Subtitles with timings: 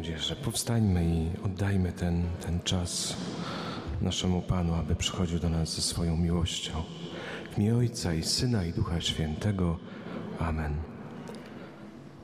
[0.00, 0.36] młodzieży.
[0.36, 3.16] Powstańmy i oddajmy ten, ten czas
[4.00, 6.72] naszemu Panu, aby przychodził do nas ze swoją miłością.
[7.52, 9.78] W imię Ojca i Syna i Ducha Świętego.
[10.38, 10.74] Amen.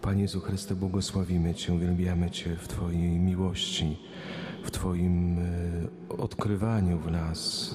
[0.03, 3.99] Panie Jezu Chryste, błogosławimy Cię, uwielbiamy Cię w Twojej miłości,
[4.65, 7.71] w Twoim e, odkrywaniu w nas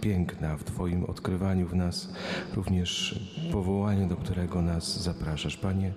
[0.00, 2.08] piękna, w Twoim odkrywaniu w nas
[2.54, 3.20] również
[3.52, 5.56] powołanie, do którego nas zapraszasz.
[5.56, 5.92] Panie,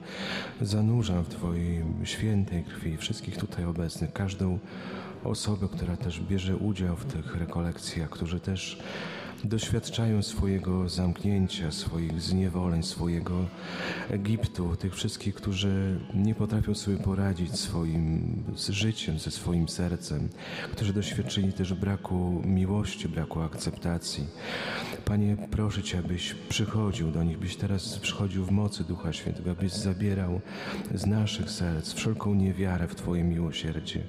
[0.62, 4.60] zanurzam w Twojej świętej krwi wszystkich tutaj obecnych, każdą
[5.24, 8.80] osobę, która też bierze udział w tych rekolekcjach, którzy też
[9.44, 13.46] doświadczają swojego zamknięcia, swoich zniewoleń, swojego
[14.10, 20.30] Egiptu, tych wszystkich, którzy nie potrafią sobie poradzić swoim z życiem, ze swoim sercem,
[20.72, 24.28] którzy doświadczyli też braku miłości, braku akceptacji.
[25.06, 29.72] Panie, proszę Cię, abyś przychodził do nich, byś teraz przychodził w mocy Ducha Świętego, abyś
[29.72, 30.42] zabierał
[30.94, 34.02] z naszych serc wszelką niewiarę w Twoje miłosierdzie,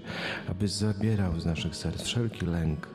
[0.49, 2.89] abyś zabierał z naszych serc wszelki lęk,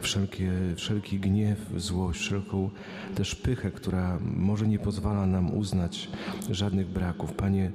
[0.00, 2.70] wszelkie, wszelki gniew, złość, wszelką
[3.14, 6.08] też pychę, która może nie pozwala nam uznać
[6.50, 7.32] żadnych braków.
[7.32, 7.72] Panie,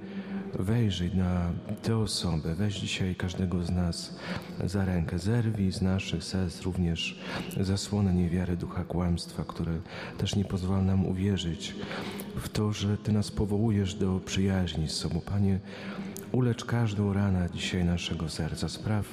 [0.60, 1.52] wejrzyj na
[1.84, 4.16] tę osobę, weź dzisiaj każdego z nas
[4.66, 7.20] za rękę, zerwij z naszych serc również
[7.60, 9.74] zasłonę niewiary ducha kłamstwa, które
[10.18, 11.76] też nie pozwala nam uwierzyć
[12.36, 15.22] w to, że Ty nas powołujesz do przyjaźni z sobą.
[15.22, 15.60] Panie,
[16.32, 18.70] Ulecz każdą ranę dzisiaj naszego serca.
[18.70, 19.06] Spraw,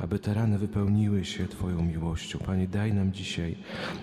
[0.00, 2.38] aby te rany wypełniły się Twoją miłością.
[2.38, 3.56] Panie, daj nam dzisiaj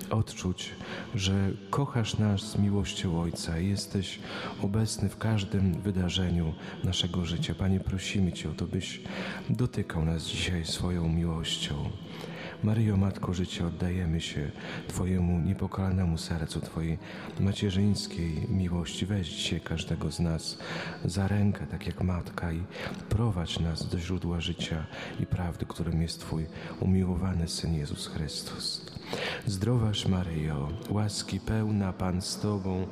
[0.09, 0.69] odczuć,
[1.15, 1.33] że
[1.69, 4.19] kochasz nas z miłością Ojca i jesteś
[4.61, 6.53] obecny w każdym wydarzeniu
[6.83, 7.55] naszego życia.
[7.55, 9.01] Panie, prosimy Cię o to, byś
[9.49, 11.89] dotykał nas dzisiaj swoją miłością.
[12.63, 14.51] Maryjo, Matko Życia, oddajemy się
[14.87, 16.97] Twojemu niepokalanemu sercu, Twojej
[17.39, 19.05] macierzyńskiej miłości.
[19.05, 20.57] Weź dzisiaj każdego z nas
[21.05, 22.63] za rękę, tak jak Matka i
[23.09, 24.85] prowadź nas do źródła życia
[25.19, 26.45] i prawdy, którym jest Twój
[26.79, 28.85] umiłowany Syn Jezus Chrystus.
[29.45, 32.87] Zdrowaś Maryjo, łaski pełna Pan z Tobą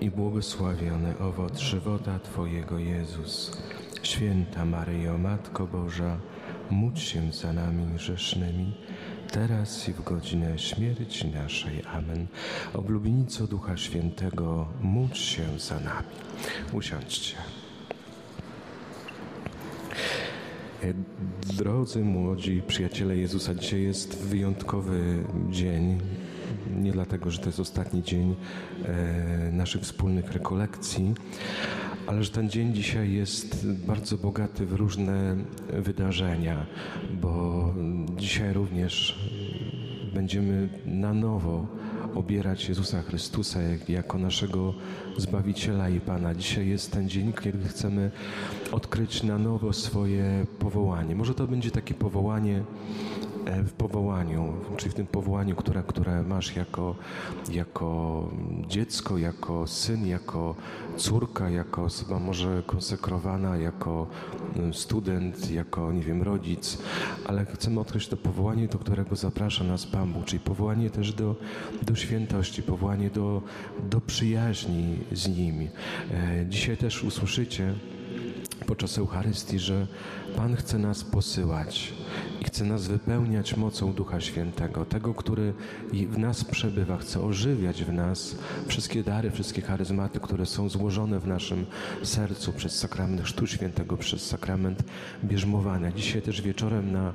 [0.00, 3.52] i błogosławiony owoc żywota Twojego Jezus.
[4.02, 6.16] Święta Maryjo, Matko Boża,
[6.70, 8.72] módl się za nami grzesznymi,
[9.32, 11.82] teraz i w godzinę śmierci naszej.
[11.92, 12.26] Amen.
[12.74, 16.08] Oblubieniczo Ducha Świętego, módl się za nami.
[16.72, 17.36] Usiądźcie.
[21.56, 26.00] Drodzy młodzi przyjaciele Jezusa, dzisiaj jest wyjątkowy dzień.
[26.76, 28.36] Nie dlatego, że to jest ostatni dzień
[28.84, 31.14] e, naszych wspólnych rekolekcji,
[32.10, 35.36] ale że ten dzień dzisiaj jest bardzo bogaty w różne
[35.72, 36.66] wydarzenia,
[37.22, 37.74] bo
[38.16, 39.18] dzisiaj również
[40.14, 41.66] będziemy na nowo
[42.14, 44.74] obierać Jezusa Chrystusa jako naszego
[45.16, 46.34] Zbawiciela i Pana.
[46.34, 48.10] Dzisiaj jest ten dzień, kiedy chcemy
[48.72, 51.14] odkryć na nowo swoje powołanie.
[51.16, 52.62] Może to będzie takie powołanie
[53.66, 56.94] w powołaniu, czyli w tym powołaniu, które, które masz jako,
[57.52, 58.28] jako
[58.68, 60.54] dziecko, jako syn, jako
[60.96, 64.06] córka, jako osoba może konsekrowana, jako
[64.56, 66.78] mm, student, jako, nie wiem, rodzic,
[67.26, 71.36] ale chcemy odkryć to powołanie, do którego zaprasza nas Pan Bóg, czyli powołanie też do,
[71.82, 73.42] do świętości, powołanie do,
[73.90, 75.68] do przyjaźni z Nim.
[76.10, 77.74] E, dzisiaj też usłyszycie,
[78.70, 79.86] podczas Eucharystii, że
[80.36, 81.92] Pan chce nas posyłać
[82.40, 85.54] i chce nas wypełniać mocą Ducha Świętego, tego, który
[85.92, 88.36] w nas przebywa, chce ożywiać w nas
[88.66, 91.66] wszystkie dary, wszystkie charyzmaty, które są złożone w naszym
[92.02, 94.82] sercu przez sakrament Chrztu Świętego, przez sakrament
[95.24, 95.92] bierzmowania.
[95.92, 97.12] Dzisiaj też wieczorem na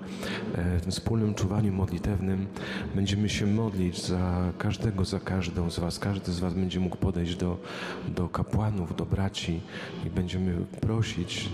[0.56, 2.48] e, wspólnym czuwaniu modlitewnym
[2.96, 6.00] będziemy się modlić za każdego, za każdą z Was.
[6.00, 7.58] Każdy z Was będzie mógł podejść do,
[8.08, 9.62] do kapłanów, do braci
[10.06, 11.44] i będziemy prosić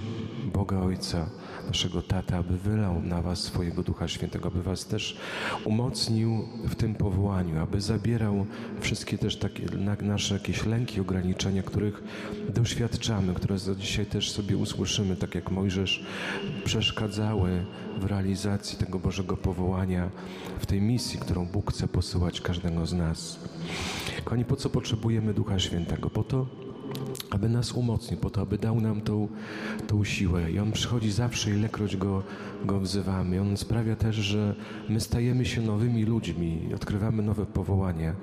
[0.53, 1.29] Boga Ojca,
[1.67, 5.17] naszego Tata, aby wylał na Was swojego Ducha Świętego, aby Was też
[5.65, 8.45] umocnił w tym powołaniu, aby zabierał
[8.79, 9.63] wszystkie też takie
[10.01, 12.03] nasze jakieś lęki, ograniczenia, których
[12.49, 16.05] doświadczamy, które dzisiaj też sobie usłyszymy, tak jak Mojżesz,
[16.63, 17.65] przeszkadzały
[17.99, 20.09] w realizacji tego Bożego powołania,
[20.59, 23.39] w tej misji, którą Bóg chce posyłać każdego z nas.
[24.23, 26.09] Kochani, po co potrzebujemy Ducha Świętego?
[26.09, 26.45] Po to,
[27.29, 29.27] aby nas umocnił, po to, aby dał nam tą,
[29.87, 30.51] tą siłę.
[30.51, 32.23] I On przychodzi zawsze, ilekroć go,
[32.65, 33.41] go wzywamy.
[33.41, 34.55] On sprawia też, że
[34.89, 38.13] my stajemy się nowymi ludźmi, odkrywamy nowe powołanie,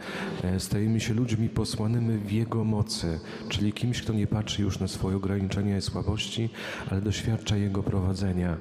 [0.43, 4.89] e, stajemy się ludźmi posłanymi w Jego mocy, czyli kimś, kto nie patrzy już na
[4.89, 6.49] swoje ograniczenia i słabości,
[6.91, 8.57] ale doświadcza Jego prowadzenia.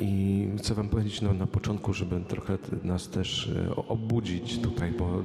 [0.00, 5.22] I chcę Wam powiedzieć no, na początku, żeby trochę nas też e, obudzić tutaj, bo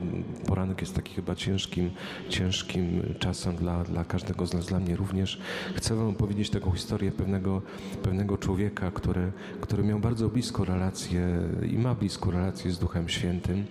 [0.47, 1.91] poranek jest taki chyba ciężkim,
[2.29, 5.39] ciężkim czasem dla, dla dla każdego z nas, dla mnie również.
[5.75, 7.61] Chcę Wam opowiedzieć taką historię pewnego,
[8.03, 11.39] pewnego człowieka, który, który miał bardzo blisko relację
[11.71, 13.65] i ma blisko relację z Duchem Świętym.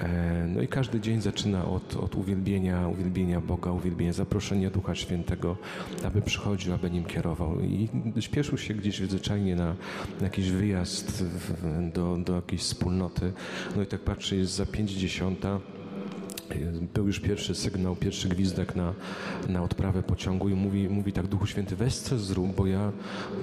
[0.00, 5.56] E, no i każdy dzień zaczyna od, od uwielbienia, uwielbienia Boga, uwielbienia, zaproszenia Ducha Świętego,
[6.04, 7.60] aby przychodził, aby nim kierował.
[7.60, 7.88] I
[8.20, 9.74] śpieszył się gdzieś zwyczajnie na,
[10.20, 11.24] na jakiś wyjazd
[11.94, 13.32] do, do jakiejś wspólnoty.
[13.76, 15.60] No i tak patrzy, jest za pięćdziesiąta.
[16.94, 18.94] Był już pierwszy sygnał, pierwszy gwizdek na,
[19.48, 22.92] na odprawę pociągu i mówi, mówi tak, Duchu Święty, weź coś zrób, bo ja,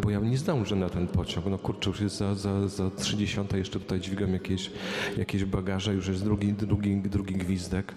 [0.04, 1.46] bo ja nie zdążę na ten pociąg.
[1.46, 4.72] No kurczę, już jest za, za, za 30, jeszcze tutaj dźwigam jakieś,
[5.18, 7.94] jakieś bagaże, już jest drugi, drugi, drugi gwizdek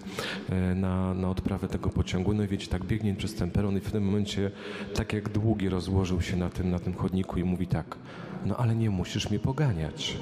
[0.49, 2.33] e, na, na odprawę tego pociągu.
[2.33, 4.51] No i wiecie, tak biegnie przez ten peron i w tym momencie
[4.95, 7.97] tak jak długi rozłożył się na tym, na tym chodniku i mówi tak,
[8.45, 10.17] no ale nie musisz mnie poganiać.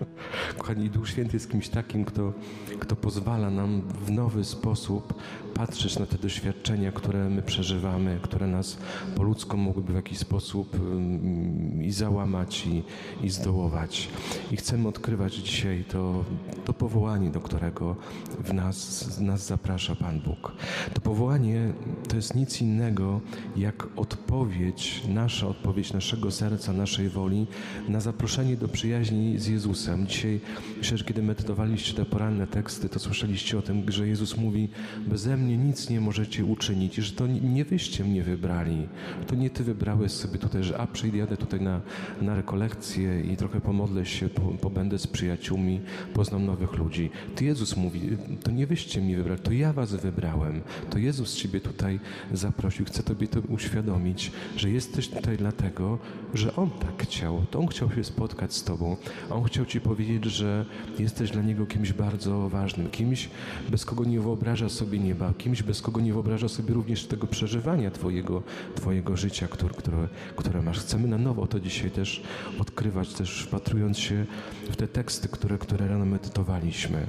[0.58, 2.32] Kochani, Duch Święty jest kimś takim, kto,
[2.78, 5.14] kto pozwala nam w nowy sposób
[5.54, 8.78] patrzeć na te doświadczenia, które my przeżywamy, które nas
[9.16, 12.82] po ludzku mogłyby w jakiś sposób um, i załamać, i,
[13.26, 14.08] i zdołować.
[14.50, 16.24] I chcemy odkrywać dzisiaj to,
[16.64, 17.96] to powołanie, do którego
[18.44, 20.52] w nas, nas zaprasza Pan Bóg.
[20.94, 21.72] To powołanie
[22.08, 23.20] to jest nic innego
[23.56, 27.46] jak odpowiedź, nasza odpowiedź naszego serca, naszej woli
[27.88, 29.81] na zaproszenie do przyjaźni z Jezusem.
[30.06, 30.40] Dzisiaj,
[30.78, 34.68] myślę, że kiedy medytowaliście te poranne teksty, to słyszeliście o tym, że Jezus mówi,
[35.06, 38.88] beze mnie nic nie możecie uczynić, że to nie wyście mnie wybrali,
[39.26, 41.80] to nie ty wybrałeś sobie tutaj, że a przyjadę tutaj na,
[42.22, 45.80] na rekolekcję i trochę pomodlę się, po, pobędę z przyjaciółmi,
[46.14, 47.10] poznam nowych ludzi.
[47.34, 48.00] Ty Jezus mówi,
[48.42, 52.00] to nie wyście mnie wybrali, to ja was wybrałem, to Jezus ciebie tutaj
[52.32, 52.86] zaprosił.
[52.86, 55.98] Chcę tobie to uświadomić, że jesteś tutaj dlatego,
[56.34, 58.96] że On tak chciał, to On chciał się spotkać z tobą,
[59.30, 60.64] On chciał ci powiedzieć, że
[60.98, 63.28] jesteś dla Niego kimś bardzo ważnym, kimś,
[63.70, 67.90] bez kogo nie wyobraża sobie nieba, kimś, bez kogo nie wyobraża sobie również tego przeżywania
[67.90, 68.42] Twojego,
[68.74, 70.80] twojego życia, które, które, które masz.
[70.80, 72.22] Chcemy na nowo to dzisiaj też
[72.58, 74.26] odkrywać, też wpatrując się
[74.70, 77.06] w te teksty, które, które rano medytowaliśmy.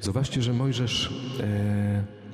[0.00, 1.14] Zobaczcie, że Mojżesz.
[1.40, 2.25] E,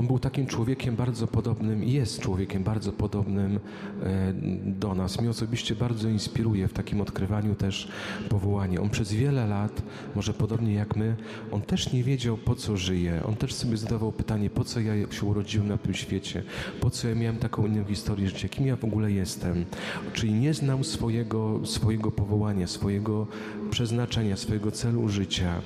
[0.00, 3.60] on był takim człowiekiem bardzo podobnym i jest człowiekiem bardzo podobnym
[4.02, 4.32] e,
[4.64, 5.20] do nas.
[5.20, 7.88] Mnie osobiście bardzo inspiruje w takim odkrywaniu też
[8.28, 8.80] powołania.
[8.80, 9.82] On przez wiele lat,
[10.14, 11.16] może podobnie jak my,
[11.52, 13.22] on też nie wiedział po co żyje.
[13.26, 16.42] On też sobie zadawał pytanie, po co ja się urodziłem na tym świecie,
[16.80, 19.64] po co ja miałem taką inną historię życia, kim ja w ogóle jestem.
[20.12, 23.26] Czyli nie znał swojego, swojego powołania, swojego
[23.70, 25.62] przeznaczenia, swojego celu życia.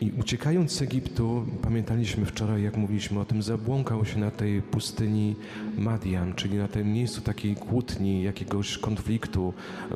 [0.00, 5.36] I uciekając z Egiptu, pamiętaliśmy wczoraj, jak mówiliśmy o tym, zabłąkał się na tej pustyni
[5.78, 9.54] Madian, czyli na tym miejscu takiej kłótni, jakiegoś konfliktu.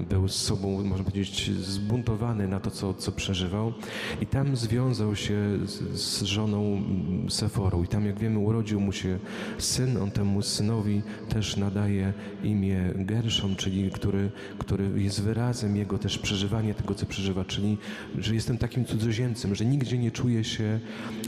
[0.09, 3.73] Był z sobą, można powiedzieć, zbuntowany na to, co, co przeżywał.
[4.21, 6.83] I tam związał się z, z żoną
[7.29, 7.83] Seforą.
[7.83, 9.19] I tam, jak wiemy, urodził mu się
[9.59, 9.97] syn.
[9.97, 12.13] On temu synowi też nadaje
[12.45, 17.07] imię Gershom, czyli który, który jest wyrazem jego też przeżywania tego, co
[17.45, 17.79] przeżywa, czyli
[18.19, 20.81] że jestem takim cudzoziemcem, że nigdzie nie czuję się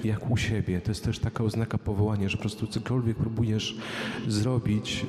[0.05, 0.81] jak u siebie.
[0.81, 3.77] To jest też taka oznaka powołania, że po prostu cokolwiek próbujesz
[4.29, 5.07] zrobić,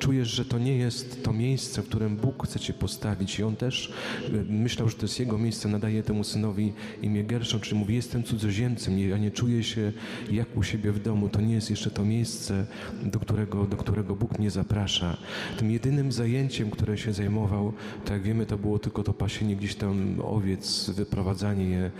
[0.00, 3.38] czujesz, że to nie jest to miejsce, w którym Bóg chce Cię postawić.
[3.38, 3.92] I on też
[4.28, 8.22] e, myślał, że to jest jego miejsce, nadaje temu synowi imię Gerszon, czyli mówi, jestem
[8.22, 9.92] cudzoziemcem, ja nie czuję się
[10.30, 11.28] jak u siebie w domu.
[11.28, 12.66] To nie jest jeszcze to miejsce,
[13.02, 15.16] do którego, do którego Bóg mnie zaprasza.
[15.58, 17.72] Tym jedynym zajęciem, które się zajmował,
[18.04, 21.90] tak jak wiemy, to było tylko to pasienie gdzieś tam owiec, wyprowadzanie je e,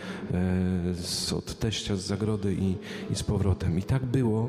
[0.94, 2.74] z, od teścia z zagrody i,
[3.12, 3.78] i z powrotem.
[3.78, 4.48] I tak było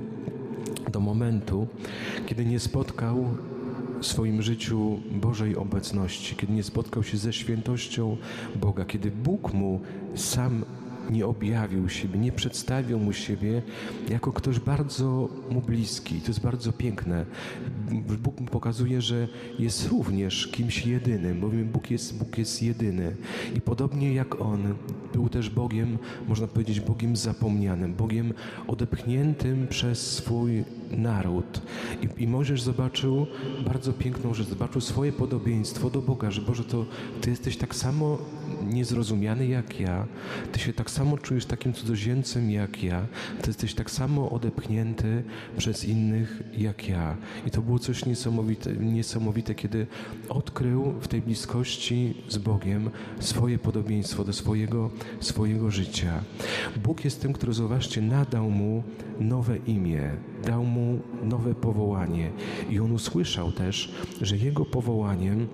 [0.92, 1.68] do momentu,
[2.26, 3.26] kiedy nie spotkał
[4.02, 8.18] w swoim życiu Bożej obecności, kiedy nie spotkał się ze świętością
[8.56, 9.80] Boga, kiedy Bóg mu
[10.16, 10.66] sam
[11.12, 13.62] nie objawił siebie, nie przedstawił mu siebie
[14.10, 16.22] jako ktoś bardzo mu bliski.
[16.22, 17.26] To jest bardzo piękne.
[18.24, 19.28] Bóg mu pokazuje, że
[19.60, 23.16] jest również kimś jedynym, bowiem Bóg jest, Bóg jest jedyny.
[23.56, 24.76] I podobnie jak On
[25.14, 28.34] był też Bogiem, można powiedzieć, Bogiem zapomnianym, Bogiem
[28.68, 30.64] odepchniętym przez swój
[30.98, 31.62] naród.
[32.02, 33.28] I, I Mojżesz zobaczył
[33.66, 36.86] bardzo piękną rzecz, zobaczył swoje podobieństwo do Boga, że Boże, to
[37.22, 38.18] Ty jesteś tak samo
[38.70, 40.08] niezrozumiany jak ja,
[40.52, 43.06] Ty się tak samo czujesz takim cudzoziemcem jak ja,
[43.42, 45.24] Ty jesteś tak samo odepchnięty
[45.58, 47.18] przez innych jak ja.
[47.48, 49.88] I to było coś niesamowite, niesamowite kiedy
[50.30, 56.24] odkrył w tej bliskości z Bogiem swoje podobieństwo do swojego, swojego życia.
[56.84, 58.84] Bóg jest tym, który, zobaczcie, nadał mu
[59.20, 60.12] nowe imię,
[60.46, 62.32] dał mu nowe powołanie.
[62.70, 65.48] I on usłyszał też, że jego powołaniem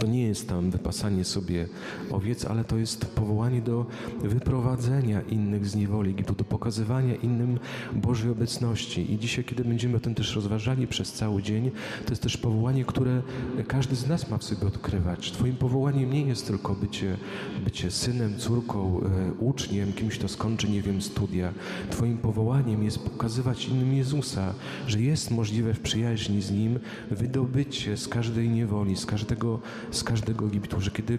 [0.00, 1.68] to nie jest tam wypasanie sobie
[2.10, 3.86] owiec, ale to jest powołanie do
[4.22, 7.58] wyprowadzenia innych z niewoli do pokazywania innym
[7.92, 9.12] Bożej obecności.
[9.12, 11.70] I dzisiaj, kiedy będziemy o tym też rozważali przez cały dzień,
[12.04, 13.22] to jest też powołanie, które
[13.68, 15.32] każdy z nas ma w sobie odkrywać.
[15.32, 17.16] Twoim powołaniem nie jest tylko bycie,
[17.64, 21.52] bycie synem, córką, e, uczniem, kimś, kto skończy, nie wiem, studia.
[21.90, 24.54] Twoim powołaniem jest pokazywać innym Jezusa,
[24.86, 26.78] że jest możliwe w przyjaźni z Nim
[27.10, 31.18] wydobycie z każdej niewoli, z każdego z każdego Egiptu, że kiedy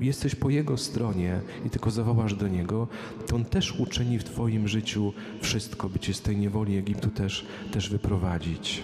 [0.00, 2.88] jesteś po Jego stronie i tylko zawołasz do Niego,
[3.26, 7.46] to On też uczyni w Twoim życiu wszystko, by Cię z tej niewoli Egiptu też,
[7.72, 8.82] też wyprowadzić.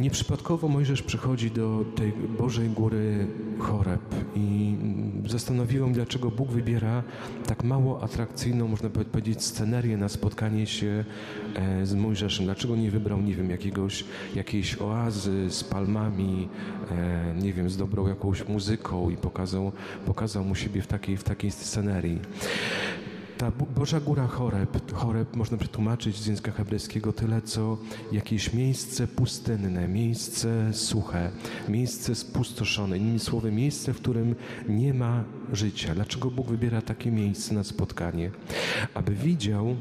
[0.00, 3.26] Nieprzypadkowo Mojżesz przychodzi do tej Bożej Góry
[3.58, 4.76] Choreb i
[5.26, 7.02] zastanowiłem, dlaczego Bóg wybiera
[7.46, 11.04] tak mało atrakcyjną, można powiedzieć, scenerię na spotkanie się
[11.54, 12.44] e, z Mojżeszem.
[12.44, 16.48] Dlaczego nie wybrał, nie wiem, jakiegoś, jakiejś oazy z palmami,
[16.90, 19.72] e, nie wiem, z dobrą jakąś muzyką i pokazał,
[20.06, 22.18] pokazał mu siebie w takiej, w takiej scenerii.
[23.38, 27.78] Ta Boża Góra Choreb, Choreb można przetłumaczyć z języka hebrajskiego tyle, co
[28.12, 31.30] jakieś miejsce pustynne, miejsce suche,
[31.68, 34.34] miejsce spustoszone, innymi słowy, miejsce, w którym
[34.68, 35.94] nie ma życia.
[35.94, 38.30] Dlaczego Bóg wybiera takie miejsce na spotkanie?
[38.94, 39.76] Aby widział,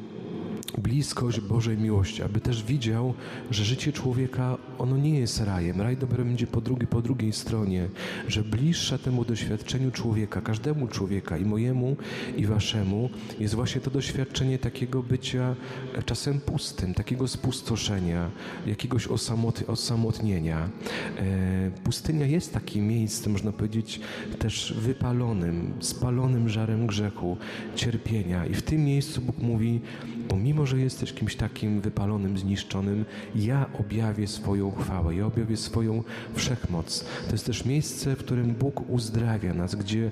[0.78, 3.14] bliskość Bożej miłości, aby też widział,
[3.52, 5.82] że życie człowieka, ono nie jest rajem.
[5.82, 7.90] Raj dopiero będzie po, drugiej, po drugiej stronie,
[8.28, 11.98] że bliższa temu doświadczeniu człowieka, każdemu człowieka i mojemu
[12.38, 15.56] i waszemu jest właśnie to doświadczenie takiego bycia
[15.94, 18.32] e, czasem pustym, takiego spustoszenia,
[18.68, 20.70] jakiegoś osamot, osamotnienia.
[21.18, 24.00] E, pustynia jest takim miejscem, można powiedzieć,
[24.40, 27.38] też wypalonym, spalonym żarem grzechu,
[27.76, 29.82] cierpienia i w tym miejscu Bóg mówi,
[30.28, 33.06] pomimo, że jesteś kimś takim wypalonym, zniszczonym,
[33.36, 36.04] ja objawię swoją chwałę, ja objawię swoją
[36.34, 37.06] wszechmoc.
[37.26, 40.12] To jest też miejsce, w którym Bóg uzdrawia nas, gdzie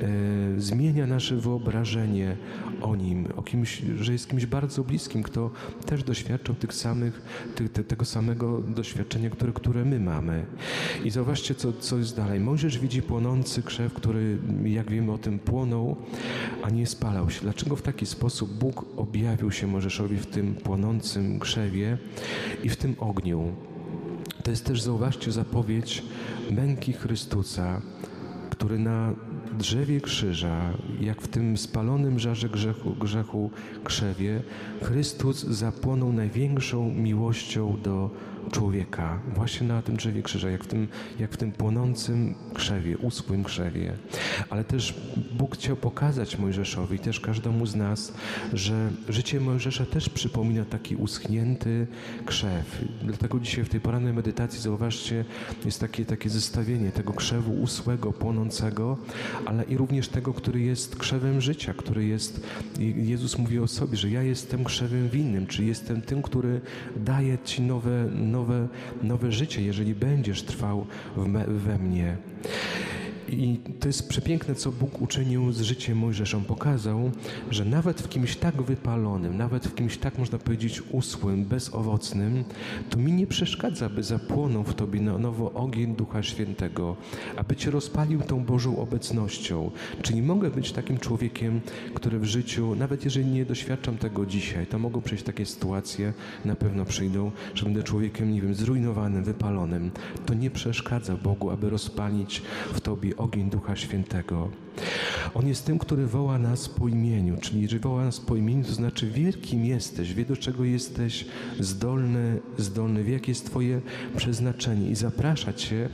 [0.00, 2.36] e, zmienia nasze wyobrażenie
[2.82, 5.50] o Nim, o kimś, że jest kimś bardzo bliskim, kto
[5.86, 7.22] też doświadczał tych samych,
[7.54, 10.46] ty, tego samego doświadczenia, które, które my mamy.
[11.04, 12.40] I zobaczcie, co, co jest dalej.
[12.40, 15.96] Mojżesz widzi płonący krzew, który, jak wiemy o tym, płonął,
[16.62, 17.40] a nie spalał się.
[17.40, 21.98] Dlaczego w taki sposób Bóg objawił się Mojżeszowi w tym płonącym krzewie
[22.62, 23.52] i w tym ogniu?
[24.42, 26.02] To jest też, zauważcie, zapowiedź
[26.50, 27.82] męki Chrystusa,
[28.50, 29.14] który na
[29.58, 33.50] drzewie krzyża, jak w tym spalonym żarze grzechu, grzechu
[33.84, 34.42] krzewie,
[34.82, 38.10] Chrystus zapłonął największą miłością do
[38.50, 43.44] człowieka właśnie na tym drzewie krzyża, jak w tym, jak w tym płonącym krzewie, uschłym
[43.44, 43.92] krzewie.
[44.50, 44.94] Ale też
[45.32, 48.12] Bóg chciał pokazać Mojżeszowi, też każdemu z nas,
[48.52, 51.86] że życie Mojżesza też przypomina taki uschnięty
[52.26, 52.84] krzew.
[53.02, 55.24] Dlatego dzisiaj w tej porannej medytacji, zauważcie,
[55.64, 58.98] jest takie, takie zestawienie tego krzewu uschłego, płonącego,
[59.46, 62.46] ale i również tego, który jest krzewem życia, który jest,
[62.96, 66.60] Jezus mówi o sobie, że ja jestem krzewem winnym, czyli jestem tym, który
[66.96, 68.04] daje Ci nowe,
[68.34, 68.68] nowe,
[69.02, 70.86] nowe życie, jeżeli będziesz trwał
[71.16, 72.16] me, we mnie.
[73.28, 76.38] I to jest przepiękne, co Bóg uczynił z życiem Mojżesza.
[76.48, 77.10] pokazał,
[77.50, 82.44] że nawet w kimś tak wypalonym, nawet w kimś tak, można powiedzieć, usłym, bezowocnym,
[82.90, 86.96] to mi nie przeszkadza, by zapłonął w Tobie na nowo ogień Ducha Świętego,
[87.36, 89.70] aby Cię rozpalił tą Bożą obecnością.
[90.02, 91.60] Czyli mogę być takim człowiekiem,
[91.94, 96.12] który w życiu, nawet jeżeli nie doświadczam tego dzisiaj, to mogą przyjść takie sytuacje,
[96.44, 99.90] na pewno przyjdą, że będę człowiekiem, nie wiem, zrujnowanym, wypalonym.
[100.26, 102.42] To nie przeszkadza Bogu, aby rozpalić
[102.74, 104.48] w Tobie ogień Ducha Świętego.
[105.34, 108.72] On jest tym, który woła nas po imieniu, czyli jeżeli woła nas po imieniu, to
[108.72, 111.26] znaczy wie, kim jesteś, wie, do czego jesteś
[111.60, 113.80] zdolny, zdolny, wie, jakie jest Twoje
[114.16, 115.88] przeznaczenie i zaprasza Cię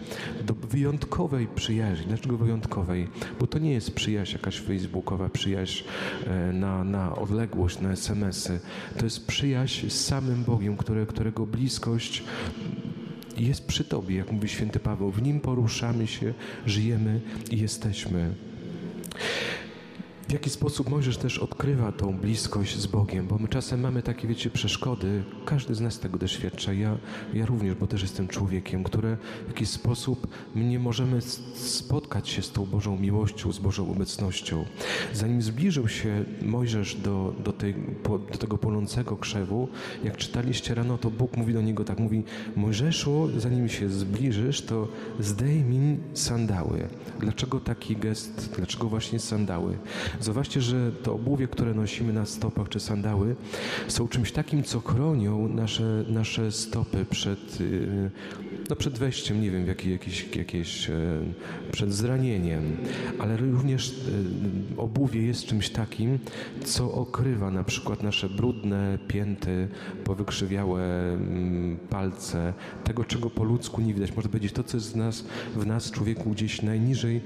[0.46, 2.06] do wyjątkowej przyjaźni.
[2.06, 3.08] Dlaczego wyjątkowej?
[3.40, 5.84] Bo to nie jest przyjaźń jakaś facebookowa, przyjaźń
[6.26, 8.60] e, na, na odległość, na SMS-y.
[8.98, 12.24] To jest przyjaźń z samym Bogiem, które, którego bliskość
[13.46, 15.10] jest przy Tobie, jak mówi święty Paweł.
[15.10, 16.34] W Nim poruszamy się,
[16.66, 17.20] żyjemy
[17.50, 18.34] i jesteśmy.
[20.30, 24.28] W jaki sposób Mojżesz też odkrywa tą bliskość z Bogiem, bo my czasem mamy takie,
[24.28, 26.98] wiecie, przeszkody, każdy z nas tego doświadcza, ja,
[27.34, 31.20] ja również, bo też jestem człowiekiem, które w jakiś sposób nie możemy
[31.54, 34.64] spotkać się z tą Bożą miłością, z Bożą obecnością.
[35.12, 37.74] Zanim zbliżył się Mojżesz do, do, tej,
[38.32, 39.68] do tego płonącego krzewu,
[40.04, 42.22] jak czytaliście rano, to Bóg mówi do niego tak, mówi
[42.56, 44.88] Mojżeszu, zanim się zbliżysz, to
[45.20, 46.88] zdejmij sandały.
[47.20, 49.78] Dlaczego taki gest, dlaczego właśnie sandały?
[50.20, 53.36] Zobaczcie, że to obuwie, które nosimy na stopach czy sandały,
[53.88, 58.10] są czymś takim, co chronią nasze, nasze stopy przed, y,
[58.70, 60.90] no przed wejściem, nie wiem, jakie, jakieś, jakieś,
[61.72, 62.76] przed zranieniem,
[63.18, 63.94] ale również
[64.76, 66.18] obuwie jest czymś takim,
[66.64, 69.68] co okrywa na przykład nasze brudne pięty,
[70.04, 74.16] powykrzywiałe mm, palce, tego, czego po ludzku nie widać.
[74.16, 75.24] Można powiedzieć, to, co jest w nas,
[75.56, 77.20] w nas człowieku gdzieś najniżej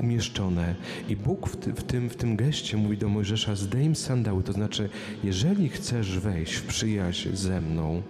[0.00, 0.74] umieszczone.
[1.08, 4.52] I Bóg w, ty, w, tym, w tym geście mówi do Mojżesza, zdejm sandały, to
[4.52, 4.88] znaczy,
[5.24, 8.02] jeżeli chcesz wejść w przyjaźń ze mną,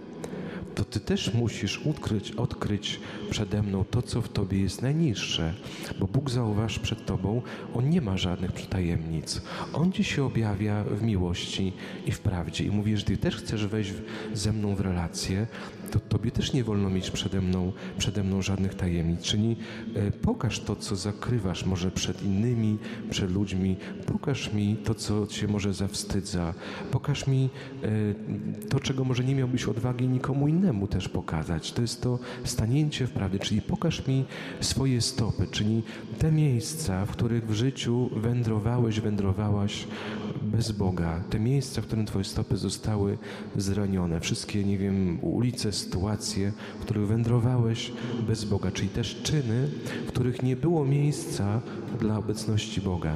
[0.81, 5.55] to ty też musisz odkryć, odkryć przede mną to, co w tobie jest najniższe.
[5.99, 7.43] Bo Bóg zauważ przed tobą,
[7.75, 9.43] On nie ma żadnych tajemnic.
[9.73, 11.73] On ci się objawia w miłości
[12.07, 12.65] i w prawdzie.
[12.65, 13.93] I mówi, że ty też chcesz wejść
[14.35, 15.47] ze mną w relację,
[15.91, 19.21] to tobie też nie wolno mieć przede mną, przede mną żadnych tajemnic.
[19.21, 19.57] Czyli
[19.95, 22.79] e, pokaż to, co zakrywasz może przed innymi,
[23.11, 23.77] przed ludźmi.
[24.07, 26.55] Pokaż mi to, co cię może zawstydza.
[26.91, 27.51] Pokaż mi
[27.83, 27.89] e,
[28.69, 31.73] to, czego może nie miałbyś odwagi nikomu innemu też pokazać.
[31.73, 34.25] To jest to stanięcie w prawdzie, czyli pokaż mi
[34.61, 35.83] swoje stopy, czyli
[36.19, 39.87] te miejsca, w których w życiu wędrowałeś, wędrowałaś
[40.51, 41.21] bez Boga.
[41.31, 43.19] Te miejsca, w którym twoje stopy zostały
[43.57, 44.21] zranione.
[44.21, 47.93] Wszystkie, nie wiem, ulice, sytuacje, w których wędrowałeś
[48.27, 49.69] bez Boga, czyli też czyny,
[50.07, 51.61] w których nie było miejsca
[52.01, 53.15] dla obecności Boga.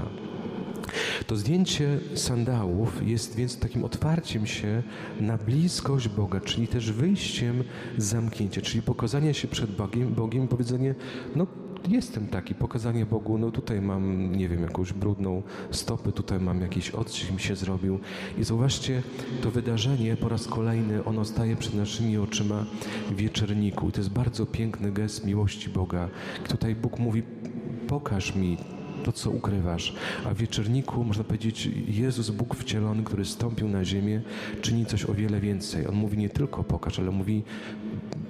[1.27, 4.83] To zdjęcie sandałów jest więc takim otwarciem się
[5.21, 7.65] na bliskość Boga, czyli też wyjściem
[7.99, 10.95] z zamknięcia, czyli pokazanie się przed Bogiem, Bogiem i powiedzenie,
[11.37, 11.47] no
[11.89, 16.91] jestem taki, pokazanie Bogu, no tutaj mam, nie wiem, jakąś brudną stopę, tutaj mam jakiś
[16.91, 17.99] odcisk mi się zrobił.
[18.39, 19.03] I zauważcie,
[19.43, 22.65] to wydarzenie po raz kolejny, ono staje przed naszymi oczyma
[23.11, 23.89] w wieczerniku.
[23.89, 26.09] I to jest bardzo piękny gest miłości Boga.
[26.49, 27.23] Tutaj Bóg mówi,
[27.87, 28.57] pokaż mi
[29.05, 29.95] to, co ukrywasz.
[30.27, 34.23] A w wieczorniku, można powiedzieć, Jezus, Bóg wcielony, który stąpił na ziemię,
[34.61, 35.87] czyni coś o wiele więcej.
[35.87, 37.43] On mówi nie tylko pokaż, ale mówi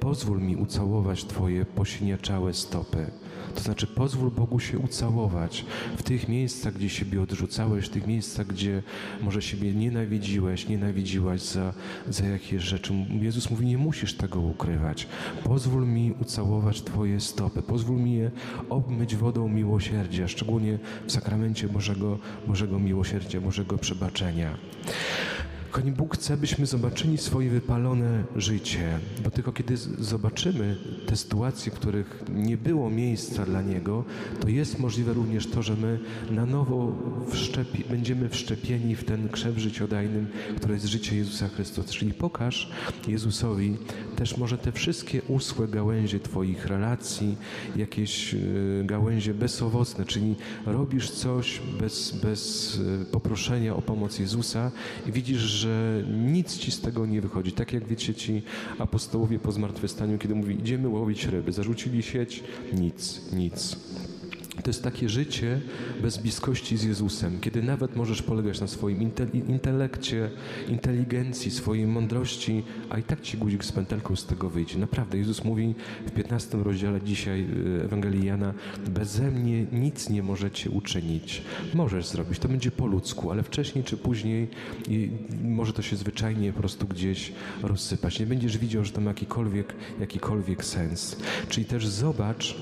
[0.00, 3.07] pozwól mi ucałować Twoje posiniaczałe stopy.
[3.55, 5.64] To znaczy pozwól Bogu się ucałować
[5.97, 8.83] w tych miejscach, gdzie siebie odrzucałeś, w tych miejscach, gdzie
[9.23, 11.73] może siebie nienawidziłeś, nienawidziłaś za,
[12.09, 12.94] za jakieś rzeczy.
[13.20, 15.07] Jezus mówi, nie musisz tego ukrywać.
[15.44, 18.31] Pozwól mi ucałować Twoje stopy, pozwól mi je
[18.70, 24.57] obmyć wodą miłosierdzia, szczególnie w sakramencie Bożego, Bożego miłosierdzia, Bożego przebaczenia.
[25.75, 31.75] Kochani, Bóg chce, byśmy zobaczyli swoje wypalone życie, bo tylko kiedy zobaczymy te sytuacje, w
[31.75, 34.05] których nie było miejsca dla Niego,
[34.41, 35.99] to jest możliwe również to, że my
[36.31, 36.93] na nowo
[37.31, 41.93] wszczepi, będziemy wszczepieni w ten krzew życiodajnym, który jest życie Jezusa Chrystusa.
[41.93, 42.71] Czyli pokaż
[43.09, 43.77] Jezusowi
[44.17, 47.37] też może te wszystkie usłe gałęzie Twoich relacji,
[47.77, 50.35] jakieś y, gałęzie bezowocne, czyli
[50.67, 54.71] robisz coś bez, bez y, poproszenia o pomoc Jezusa
[55.07, 57.53] i widzisz, że że nic ci z tego nie wychodzi.
[57.53, 58.42] Tak jak wiecie ci
[58.79, 63.77] apostołowie po zmartwychwstaniu, kiedy mówi idziemy łowić ryby, zarzucili sieć, nic, nic.
[64.62, 65.61] To jest takie życie
[66.03, 69.11] bez bliskości z Jezusem, kiedy nawet możesz polegać na swoim
[69.49, 70.31] intelekcie,
[70.69, 74.79] inteligencji, swojej mądrości, a i tak ci guzik z pętelką z tego wyjdzie.
[74.79, 75.75] Naprawdę, Jezus mówi
[76.07, 77.47] w 15 rozdziale dzisiaj
[77.81, 78.55] y, Ewangelii Jana,
[78.88, 81.43] beze mnie nic nie możecie uczynić.
[81.75, 84.49] Możesz zrobić, to będzie po ludzku, ale wcześniej czy później
[85.45, 88.21] może to się zwyczajnie po prostu gdzieś rozsypać.
[88.21, 91.17] Nie będziesz widział, że to ma jakikolwiek, jakikolwiek sens.
[91.49, 92.57] Czyli też zobacz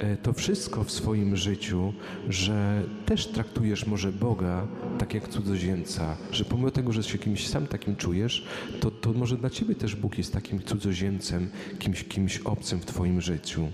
[0.00, 1.92] e, to wszystko w swoim życiu,
[2.28, 4.66] że też traktujesz może Boga
[4.98, 8.46] tak jak cudzoziemca, że pomimo tego, że się kimś sam takim czujesz,
[8.80, 13.20] to, to może dla ciebie też Bóg jest takim cudzoziemcem, kimś, kimś obcym w twoim
[13.20, 13.68] życiu.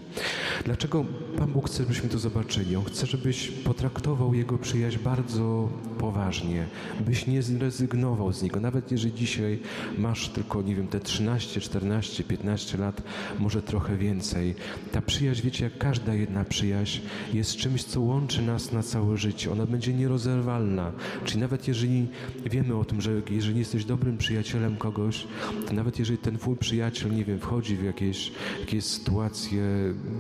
[0.65, 1.05] Dlaczego
[1.39, 2.77] Pan Bóg chce, żebyśmy to zobaczyli?
[2.77, 6.67] On chce, żebyś potraktował Jego przyjaźń bardzo poważnie,
[7.01, 8.61] byś nie zrezygnował z Niego.
[8.61, 9.59] Nawet jeżeli dzisiaj
[9.99, 13.03] masz tylko, nie wiem, te 13, 14, 15 lat,
[13.39, 14.55] może trochę więcej.
[14.93, 17.01] Ta przyjaźń, wiecie, jak każda jedna przyjaźń
[17.33, 19.53] jest jest czymś, co łączy nas na całe życie.
[19.53, 20.93] Ona będzie nierozerwalna.
[21.25, 22.09] Czyli nawet jeżeli
[22.51, 25.27] wiemy o tym, że jeżeli jesteś dobrym przyjacielem kogoś,
[25.67, 29.63] to nawet jeżeli ten twój przyjaciel, nie wiem, wchodzi w jakieś, jakieś sytuacje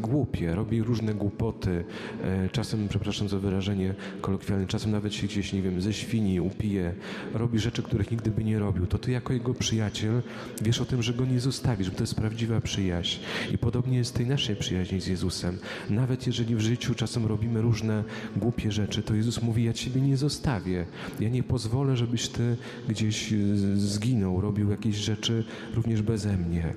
[0.01, 1.85] głupie, robi różne głupoty,
[2.23, 6.95] e, czasem, przepraszam za wyrażenie kolokwialne, czasem nawet się gdzieś, nie wiem, ze świni upije,
[7.35, 10.23] robi rzeczy, których nigdy by nie robił, to ty jako jego przyjaciel
[10.62, 13.21] wiesz o tym, że go nie zostawisz, bo to jest prawdziwa przyjaźń.
[13.53, 15.59] I podobnie jest tej naszej przyjaźni z Jezusem.
[15.90, 18.05] Nawet jeżeli w życiu czasem czasem robimy różne
[18.37, 20.87] głupie rzeczy, to Jezus mówi: Ja ciebie nie zostawię.
[21.21, 22.57] Ja nie pozwolę, żebyś ty
[22.89, 23.37] gdzieś e,
[23.77, 26.75] zginął, robił jakieś rzeczy również beze mnie.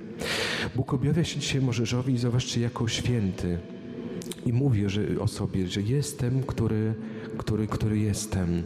[0.75, 3.59] Bóg objawia się dzisiaj Możeszowi, zobaczcie, jako święty
[4.45, 6.93] i mówię że, o sobie, że jestem, który,
[7.37, 8.63] który, który jestem.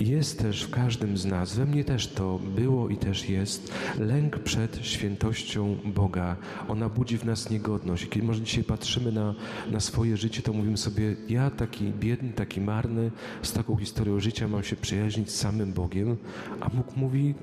[0.00, 4.38] Jest też w każdym z nas, we mnie też to było i też jest, lęk
[4.38, 6.36] przed świętością Boga.
[6.68, 8.08] Ona budzi w nas niegodność.
[8.08, 9.34] Kiedy może dzisiaj patrzymy na,
[9.70, 13.10] na swoje życie, to mówimy sobie, ja taki biedny, taki marny,
[13.42, 16.16] z taką historią życia mam się przyjaźnić z samym Bogiem,
[16.60, 17.34] a Bóg mówi,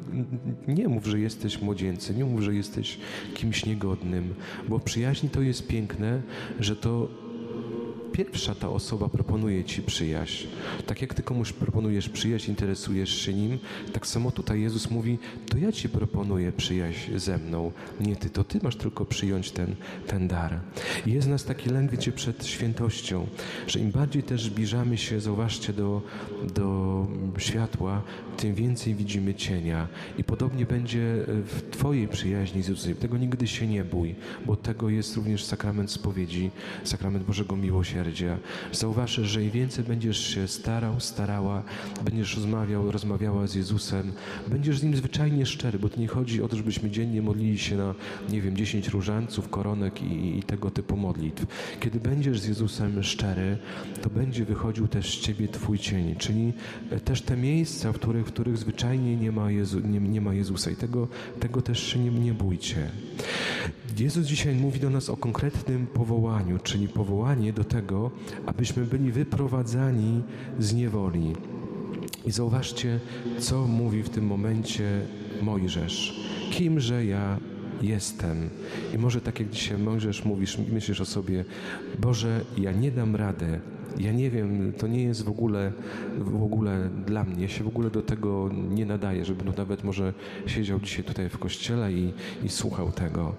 [0.67, 2.97] nie mów, że jesteś młodzieńcem, nie mów, że jesteś
[3.33, 4.33] kimś niegodnym,
[4.69, 6.21] bo przyjaźni to jest piękne,
[6.59, 7.07] że to
[8.17, 10.47] pierwsza ta osoba proponuje ci przyjaźń.
[10.85, 13.59] Tak jak ty komuś proponujesz przyjaźń, interesujesz się nim,
[13.93, 18.43] tak samo tutaj Jezus mówi, to ja ci proponuję przyjaźń ze mną, nie ty, to
[18.43, 19.75] ty masz tylko przyjąć ten,
[20.07, 20.59] ten dar.
[21.05, 23.27] Jest nas taki lęk, wiecie, przed świętością,
[23.67, 26.01] że im bardziej też zbliżamy się, zauważcie, do,
[26.55, 28.01] do światła,
[28.37, 29.87] tym więcej widzimy cienia.
[30.17, 32.95] I podobnie będzie w Twojej przyjaźni z Jezusem.
[32.95, 36.51] Tego nigdy się nie bój, bo tego jest również sakrament spowiedzi,
[36.83, 38.37] sakrament Bożego Miłosierdzia miłosierdzia.
[38.71, 41.63] Zauważysz, że im więcej będziesz się starał, starała,
[42.05, 44.11] będziesz rozmawiał, rozmawiała z Jezusem,
[44.47, 47.77] będziesz z Nim zwyczajnie szczery, bo to nie chodzi o to, żebyśmy dziennie modlili się
[47.77, 47.95] na,
[48.29, 51.45] nie wiem, dziesięć różańców, koronek i, i tego typu modlitw.
[51.79, 53.57] Kiedy będziesz z Jezusem szczery,
[54.01, 56.53] to będzie wychodził też z Ciebie Twój cień, czyli
[56.91, 60.33] e, też te miejsca, w których, w których zwyczajnie nie ma, Jezu, nie, nie ma
[60.33, 61.07] Jezusa i tego,
[61.39, 62.89] tego też się nie, nie bójcie.
[63.99, 67.96] Jezus dzisiaj mówi do nas o konkretnym powołaniu, czyli powołanie do tego,
[68.45, 70.23] abyśmy byli wyprowadzani
[70.59, 71.35] z niewoli.
[72.25, 72.99] I zauważcie,
[73.39, 75.01] co mówi w tym momencie
[75.41, 76.19] Mojżesz.
[76.51, 77.37] Kimże ja
[77.81, 78.49] jestem.
[78.95, 81.45] I może tak jak dzisiaj Mojżesz mówisz, myślisz o sobie,
[81.99, 83.59] Boże, ja nie dam radę,
[83.99, 85.71] ja nie wiem, to nie jest w ogóle,
[86.17, 87.41] w ogóle dla mnie.
[87.41, 90.13] Ja się w ogóle do tego nie nadaję, żeby no nawet może
[90.45, 93.35] siedział dzisiaj tutaj w kościele i, i słuchał tego.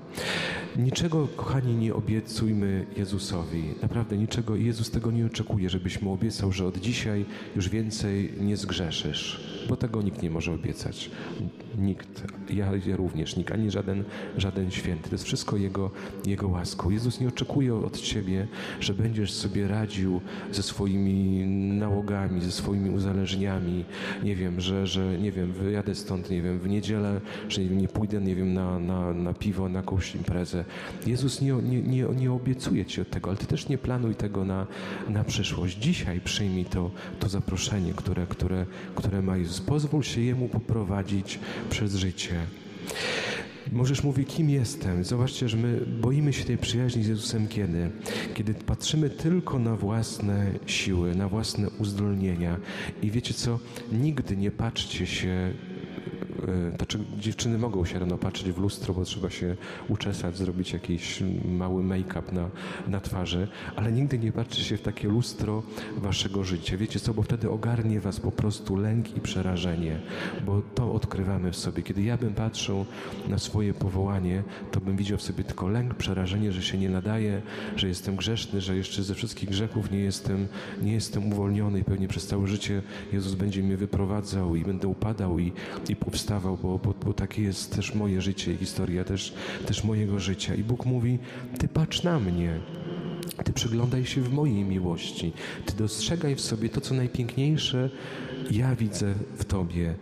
[0.77, 3.65] Niczego, kochani, nie obiecujmy Jezusowi.
[3.83, 4.57] Naprawdę niczego.
[4.57, 7.25] Jezus tego nie oczekuje, żebyśmy obiecał, że od dzisiaj
[7.57, 11.11] już więcej nie zgrzeszysz, bo tego nikt nie może obiecać.
[11.79, 14.05] Nikt, ja, ja również, nikt, ani żaden,
[14.37, 15.09] żaden święty.
[15.09, 15.91] To jest wszystko Jego,
[16.27, 16.91] Jego łaską.
[16.91, 18.49] Jezus nie oczekuje od Ciebie,
[18.81, 20.21] że będziesz sobie radził
[20.53, 21.47] ze swoimi
[21.79, 23.85] nałogami, ze swoimi uzależniami.
[24.23, 28.21] Nie wiem, że, że nie wiem, wyjadę stąd, nie wiem, w niedzielę, że nie, pójdę,
[28.21, 30.65] nie wiem, na, na, na piwo, na jakąś imprezę.
[31.07, 34.45] Jezus nie, nie, nie, nie obiecuje Ci od tego, ale Ty też nie planuj tego
[34.45, 34.67] na,
[35.09, 35.79] na przyszłość.
[35.79, 39.61] Dzisiaj przyjmij to, to zaproszenie, które, które, które ma Jezus.
[39.61, 41.39] Pozwól się Jemu poprowadzić
[41.71, 42.35] przez życie.
[43.73, 45.05] Możesz mówić, kim jestem.
[45.05, 47.91] Zobaczcie, że my boimy się tej przyjaźni z Jezusem kiedy?
[48.35, 52.57] Kiedy patrzymy tylko na własne siły, na własne uzdolnienia.
[53.03, 53.59] I wiecie co?
[53.93, 55.53] Nigdy nie patrzcie się
[56.77, 59.57] znaczy dziewczyny mogą się rano patrzeć w lustro, bo trzeba się
[59.89, 62.51] uczesać, zrobić jakiś mały make-up na,
[62.89, 65.63] na twarzy, ale nigdy nie patrzy się w takie lustro
[65.97, 66.77] waszego życia.
[66.77, 70.01] Wiecie co, bo wtedy ogarnie was po prostu lęk i przerażenie,
[70.47, 71.83] bo to odkrywamy w sobie.
[71.83, 72.87] Kiedy ja bym patrzył
[73.29, 77.43] na swoje powołanie, to bym widział w sobie tylko lęk, przerażenie, że się nie nadaje,
[77.77, 80.49] że jestem grzeszny, że jeszcze ze wszystkich grzechów nie jestem,
[80.83, 85.39] nie jestem uwolniony i pewnie przez całe życie Jezus będzie mnie wyprowadzał i będę upadał
[85.39, 85.53] i,
[85.89, 85.97] i
[86.41, 89.35] bo, bo, bo takie jest też moje życie, historia też,
[89.67, 90.55] też mojego życia.
[90.55, 91.19] I Bóg mówi,
[91.59, 92.61] ty patrz na mnie,
[93.45, 95.33] ty przyglądaj się w mojej miłości,
[95.67, 97.91] ty dostrzegaj w sobie to, co najpiękniejsze
[98.51, 99.95] ja widzę w tobie.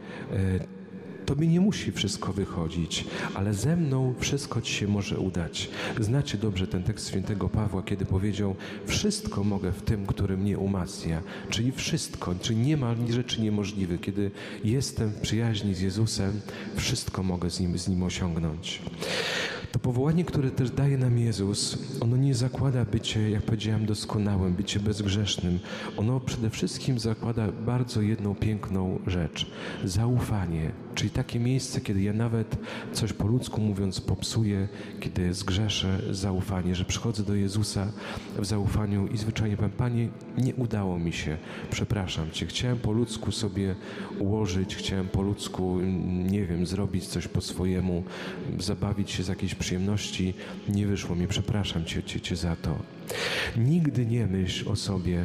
[1.27, 5.69] Tobie nie musi wszystko wychodzić, ale ze mną wszystko Ci się może udać.
[6.01, 8.55] Znacie dobrze ten tekst świętego Pawła, kiedy powiedział:
[8.87, 11.23] Wszystko mogę w tym, który mnie umacnia.
[11.51, 14.01] Czyli wszystko, czyli nie ma rzeczy niemożliwych.
[14.01, 14.31] Kiedy
[14.65, 16.41] jestem w przyjaźni z Jezusem,
[16.77, 18.83] wszystko mogę z nim, z nim osiągnąć.
[19.77, 24.81] To powołanie, które też daje nam Jezus, ono nie zakłada bycie, jak powiedziałem, doskonałym, bycie
[24.81, 25.59] bezgrzesznym.
[25.97, 29.51] Ono przede wszystkim zakłada bardzo jedną piękną rzecz
[29.85, 30.71] zaufanie.
[30.95, 32.57] Czyli takie miejsce, kiedy ja nawet
[32.93, 34.69] coś po ludzku mówiąc popsuję,
[35.01, 37.93] kiedy zgrzeszę zaufanie, że przychodzę do Jezusa
[38.39, 41.37] w zaufaniu i zwyczajnie powiem, Panie, nie udało mi się,
[41.71, 43.75] przepraszam Cię, chciałem po ludzku sobie
[44.19, 45.81] ułożyć, chciałem po ludzku,
[46.31, 48.05] nie wiem, zrobić coś po swojemu,
[48.59, 50.35] zabawić się z jakiejś przyjemności,
[50.69, 52.79] nie wyszło mi, przepraszam Cię, cię, cię za to.
[53.57, 55.25] Nigdy nie myśl o sobie,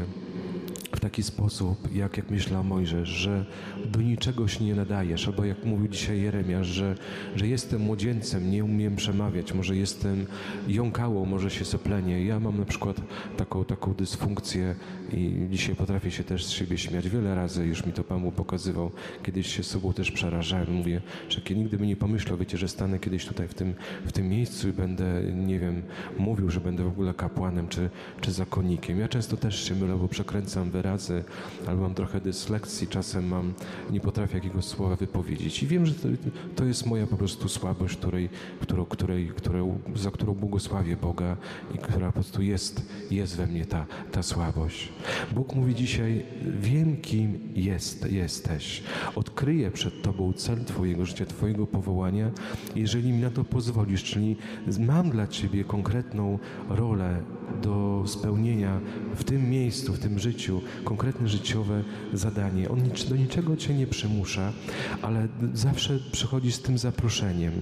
[0.96, 3.46] w taki sposób, jak, jak myślał Mojżesz, że
[3.86, 6.96] do niczego się nie nadajesz, albo jak mówił dzisiaj Jeremiasz, że,
[7.36, 10.26] że jestem młodzieńcem, nie umiem przemawiać, może jestem
[10.68, 12.26] jąkałą, może się soplenie.
[12.26, 13.02] Ja mam na przykład
[13.38, 14.76] taką, taką dysfunkcję
[15.14, 17.10] i dzisiaj potrafię się też z siebie śmiać.
[17.10, 18.92] Wiele razy już mi to Pan pokazywał.
[19.24, 20.74] Kiedyś się sobą też przerażałem.
[20.74, 23.74] Mówię, że nigdy by nie pomyślał, wiecie, że stanę kiedyś tutaj w tym,
[24.06, 25.82] w tym miejscu i będę, nie wiem,
[26.18, 27.90] mówił, że będę w ogóle kapłanem czy,
[28.22, 29.00] czy zakonnikiem.
[29.00, 31.24] Ja często też się mylę, bo przekręcam wyrazy,
[31.68, 33.54] albo mam trochę dyslekcji, czasem mam,
[33.92, 35.64] nie potrafię jakiegoś słowa wypowiedzieć.
[35.64, 36.08] I wiem, że to,
[36.56, 38.30] to jest moja po prostu słabość, której,
[38.62, 41.38] którą, której, którą, za którą błogosławię Boga
[41.76, 44.90] i która po prostu jest, jest we mnie ta, ta słabość.
[45.32, 46.26] Bóg mówi dzisiaj,
[46.62, 48.84] wiem kim jest, jesteś.
[49.16, 52.32] Odkryję przed Tobą cel Twojego życia, Twojego powołania,
[52.76, 54.36] jeżeli mi na to pozwolisz, czyli
[54.80, 56.40] mam dla Ciebie konkretną
[56.70, 57.22] rolę
[57.62, 58.80] do spełnienia
[59.16, 62.70] w tym miejscu, w tym życiu, konkretne życiowe zadanie.
[62.70, 62.80] On
[63.10, 64.54] do niczego Cię nie przymusza,
[65.02, 67.54] ale zawsze przychodzi z tym zaproszeniem.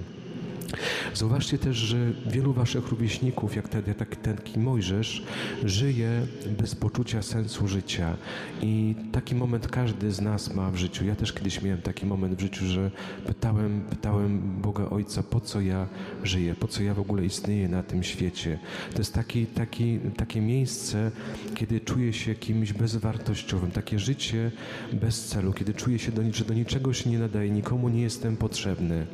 [1.14, 5.24] Zauważcie też, że wielu waszych rówieśników, jak ten, tak, taki Mojżesz,
[5.64, 6.28] żyje
[6.60, 8.18] bez poczucia sensu życia.
[8.62, 11.06] I taki moment każdy z nas ma w życiu.
[11.06, 12.92] Ja też kiedyś miałem taki moment w życiu, że
[13.26, 15.88] pytałem, pytałem Boga Ojca, po co ja
[16.24, 18.60] żyję, po co ja w ogóle istnieję na tym świecie.
[18.92, 21.12] To jest taki, taki, takie miejsce,
[21.56, 24.52] kiedy czuję się kimś bezwartościowym, takie życie
[24.94, 28.38] bez celu, kiedy czuję się, do, że do niczego się nie nadaje, nikomu nie jestem
[28.38, 29.08] potrzebny.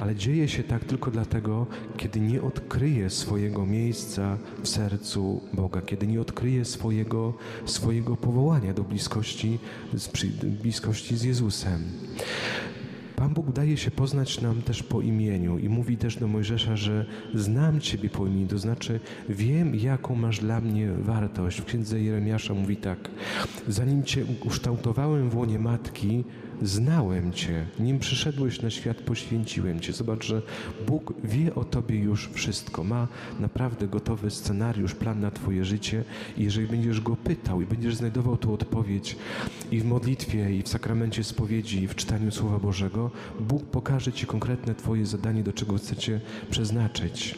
[0.00, 1.20] Ale dzieje się tak tylko tylko
[1.96, 7.34] kiedy nie odkryje swojego miejsca w sercu Boga, kiedy nie odkryje swojego,
[7.66, 9.58] swojego powołania do bliskości
[9.94, 10.08] z,
[10.62, 11.82] bliskości z Jezusem.
[13.18, 17.06] Pan Bóg daje się poznać nam też po imieniu i mówi też do Mojżesza, że
[17.34, 21.60] znam Ciebie po imieniu, to znaczy wiem, jaką masz dla mnie wartość.
[21.60, 23.10] W księdze Jeremiasza mówi tak:
[23.68, 26.24] Zanim Cię ukształtowałem w łonie matki,
[26.62, 29.92] znałem Cię, nim przyszedłeś na świat, poświęciłem Cię.
[29.92, 30.42] Zobacz, że
[30.86, 32.84] Bóg wie o Tobie już wszystko.
[32.84, 33.08] Ma
[33.40, 36.04] naprawdę gotowy scenariusz, plan na Twoje życie
[36.36, 39.16] i jeżeli będziesz Go pytał i będziesz znajdował tu odpowiedź
[39.70, 44.26] i w modlitwie, i w sakramencie spowiedzi, i w czytaniu Słowa Bożego, Bóg pokaże Ci
[44.26, 47.34] konkretne Twoje zadanie, do czego chcecie przeznaczyć.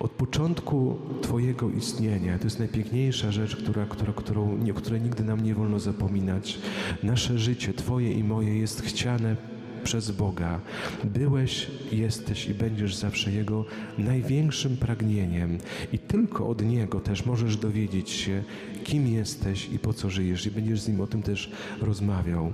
[0.00, 5.24] Od początku Twojego istnienia, to jest najpiękniejsza rzecz, która, która, którą, nie, o której nigdy
[5.24, 6.58] nam nie wolno zapominać.
[7.02, 9.36] Nasze życie, Twoje i moje, Twoje jest chciane
[9.84, 10.60] przez Boga.
[11.04, 13.64] Byłeś, jesteś i będziesz zawsze Jego
[13.98, 15.58] największym pragnieniem,
[15.92, 18.42] i tylko od Niego też możesz dowiedzieć się,
[18.84, 22.52] kim jesteś i po co żyjesz, i będziesz z Nim o tym też rozmawiał.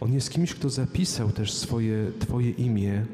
[0.00, 3.06] On jest kimś, kto zapisał też swoje, Twoje imię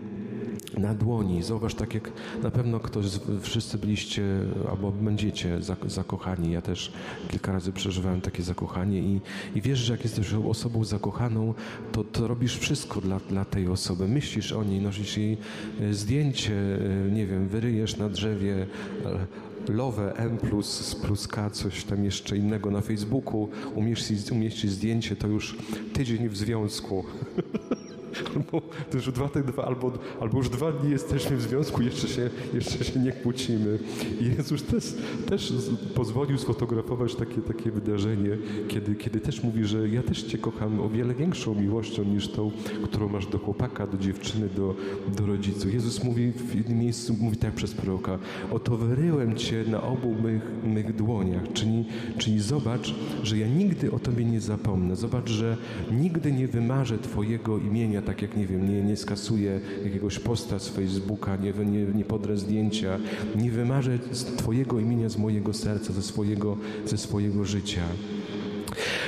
[0.76, 1.42] na dłoni.
[1.42, 2.10] Zauważ, tak jak
[2.42, 3.06] na pewno ktoś,
[3.40, 4.22] wszyscy byliście
[4.70, 6.52] albo będziecie zakochani.
[6.52, 6.92] Ja też
[7.28, 9.20] kilka razy przeżywałem takie zakochanie i,
[9.54, 11.54] i wiesz, że jak jesteś osobą zakochaną,
[11.92, 14.08] to, to robisz wszystko dla, dla tej osoby.
[14.08, 15.38] Myślisz o niej, nosisz jej
[15.80, 18.66] e, zdjęcie, e, nie wiem, wyryjesz na drzewie
[19.04, 25.16] e, Love M plus, plus K, coś tam jeszcze innego na Facebooku, umieścić, umieścić zdjęcie,
[25.16, 25.56] to już
[25.92, 27.04] tydzień w związku.
[28.35, 32.31] albo to już dwa, dwa, albo, albo już dwa dni jesteśmy w związku, jeszcze się,
[32.55, 33.79] jeszcze się nie kłócimy.
[34.20, 34.94] I Jezus też,
[35.26, 35.52] też
[35.94, 40.88] pozwolił sfotografować takie, takie wydarzenie, kiedy, kiedy też mówi, że ja też Cię kocham o
[40.88, 42.50] wiele większą miłością niż tą,
[42.85, 44.74] którą masz do chłopaka, do dziewczyny, do,
[45.16, 45.74] do rodziców.
[45.74, 48.18] Jezus mówi w innym miejscu, mówi tak przez proroka,
[48.50, 51.85] oto wyryłem Cię na obu mych, mych dłoniach, czyli,
[52.18, 54.96] czyli zobacz, że ja nigdy o Tobie nie zapomnę.
[54.96, 55.57] Zobacz, że
[55.92, 60.69] nigdy nie wymarzę Twojego imienia tak jak nie wiem, nie, nie skasuję jakiegoś posta z
[60.69, 62.99] Facebooka, nie, nie, nie podrę zdjęcia,
[63.37, 63.99] nie wymarzę
[64.37, 67.83] Twojego imienia z mojego serca, ze swojego, ze swojego życia.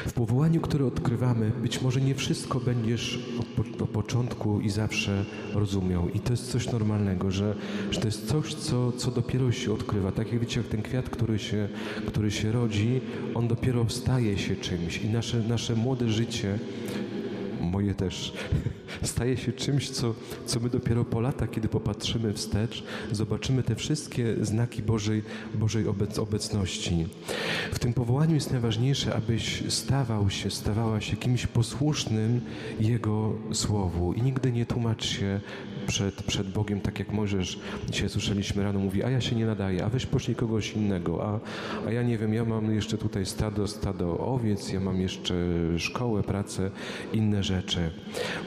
[0.07, 6.09] W powołaniu, które odkrywamy, być może nie wszystko będziesz od, od, początku i zawsze rozumiał.
[6.09, 7.55] I to jest coś normalnego, że,
[7.91, 10.13] że to jest coś, co, co dopiero się odkrywa.
[10.13, 11.69] Tak jak wiecie, jak ten kwiat, który się,
[12.07, 13.01] który się rodzi,
[13.35, 15.05] on dopiero staje się czymś.
[15.05, 16.59] I nasze, nasze młode życie
[17.69, 18.33] moje też,
[19.03, 20.15] staje się czymś, co,
[20.47, 25.23] co my dopiero po latach, kiedy popatrzymy wstecz, zobaczymy te wszystkie znaki Bożej,
[25.55, 27.07] Bożej obec, obecności.
[27.73, 32.41] W tym powołaniu jest najważniejsze, abyś stawał się, stawała się kimś posłusznym
[32.81, 35.41] Jego Słowu i nigdy nie tłumacz się
[35.89, 37.59] przed, przed Bogiem, tak jak Mojżesz
[37.91, 41.41] dzisiaj słyszeliśmy rano, mówi, a ja się nie nadaję, a weź poślij kogoś innego, a,
[41.89, 45.35] a ja nie wiem, ja mam jeszcze tutaj stado, stado owiec, ja mam jeszcze
[45.79, 46.71] szkołę, pracę,
[47.13, 47.91] inne rzeczy.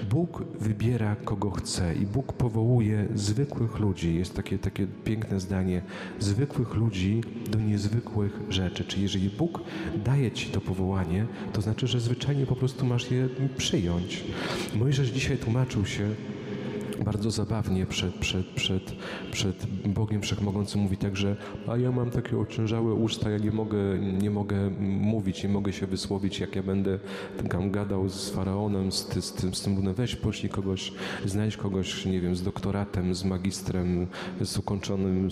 [0.10, 4.16] Bóg wybiera kogo chce i Bóg powołuje zwykłych ludzi.
[4.16, 5.82] Jest takie, takie piękne zdanie,
[6.20, 8.86] zwykłych ludzi do niezwykłych rzeczy.
[8.86, 9.60] Czyli jeżeli Bóg
[10.06, 14.24] daje ci to powołanie, to znaczy, że zwyczajnie po prostu masz je przyjąć.
[14.76, 16.10] Mojżesz dzisiaj tłumaczył się
[17.06, 18.96] bardzo zabawnie przed, przed, przed,
[19.32, 21.36] przed Bogiem Wszechmogącym mówi tak, że
[21.68, 25.88] a ja mam takie ociężałe usta, ja nie mogę, nie mogę mówić, nie mogę się
[25.88, 27.00] wysłowić, jak ja będę
[27.50, 30.94] tam gadał z Faraonem, z, z, tym, z tym weź poślij kogoś,
[31.26, 34.08] znajdź kogoś, nie wiem, z doktoratem, z magistrem,
[34.42, 35.30] z ukończonym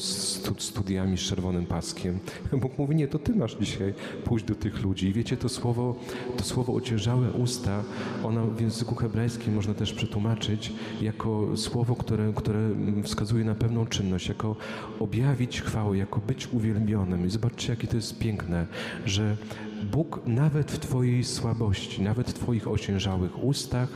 [0.57, 2.19] studiami z czerwonym paskiem.
[2.61, 3.93] Bóg mówi, nie, to ty masz dzisiaj
[4.25, 5.07] pójść do tych ludzi.
[5.07, 5.95] I wiecie, to słowo,
[6.37, 7.83] to słowo ociężałe usta,
[8.23, 12.69] ona w języku hebrajskim można też przetłumaczyć jako słowo, które, które
[13.03, 14.55] wskazuje na pewną czynność, jako
[14.99, 17.25] objawić chwałę, jako być uwielbionym.
[17.25, 18.67] I zobaczcie, jakie to jest piękne,
[19.05, 19.35] że
[19.83, 23.89] Bóg nawet w Twojej słabości, nawet w Twoich ociężałych ustach,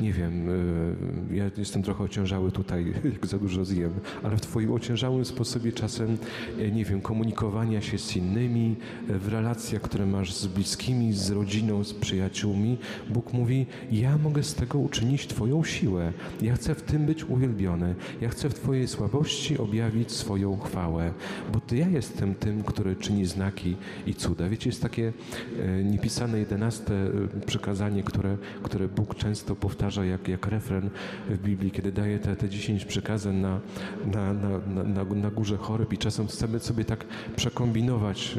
[0.00, 4.72] nie wiem, y, ja jestem trochę ociężały tutaj, jak za dużo zjem, ale w Twoim
[4.72, 6.18] ociężałym sposobie czasem,
[6.58, 8.76] y, nie wiem, komunikowania się z innymi,
[9.10, 14.42] y, w relacjach, które masz z bliskimi, z rodziną, z przyjaciółmi, Bóg mówi, ja mogę
[14.42, 16.12] z tego uczynić Twoją siłę.
[16.42, 17.94] Ja chcę w tym być uwielbiony.
[18.20, 21.12] Ja chcę w Twojej słabości objawić swoją chwałę,
[21.52, 23.76] bo to ja jestem tym, który czyni znaki
[24.06, 24.48] i cuda.
[24.48, 25.12] Wiecie, jest takie E,
[25.84, 30.90] niepisane jedenaste e, przykazanie, które, które Bóg często powtarza jak, jak refren
[31.30, 33.60] w Biblii, kiedy daje te, te dziesięć przykazań na,
[34.06, 37.04] na, na, na, na górze chorób i czasem chcemy sobie tak
[37.36, 38.38] przekombinować e,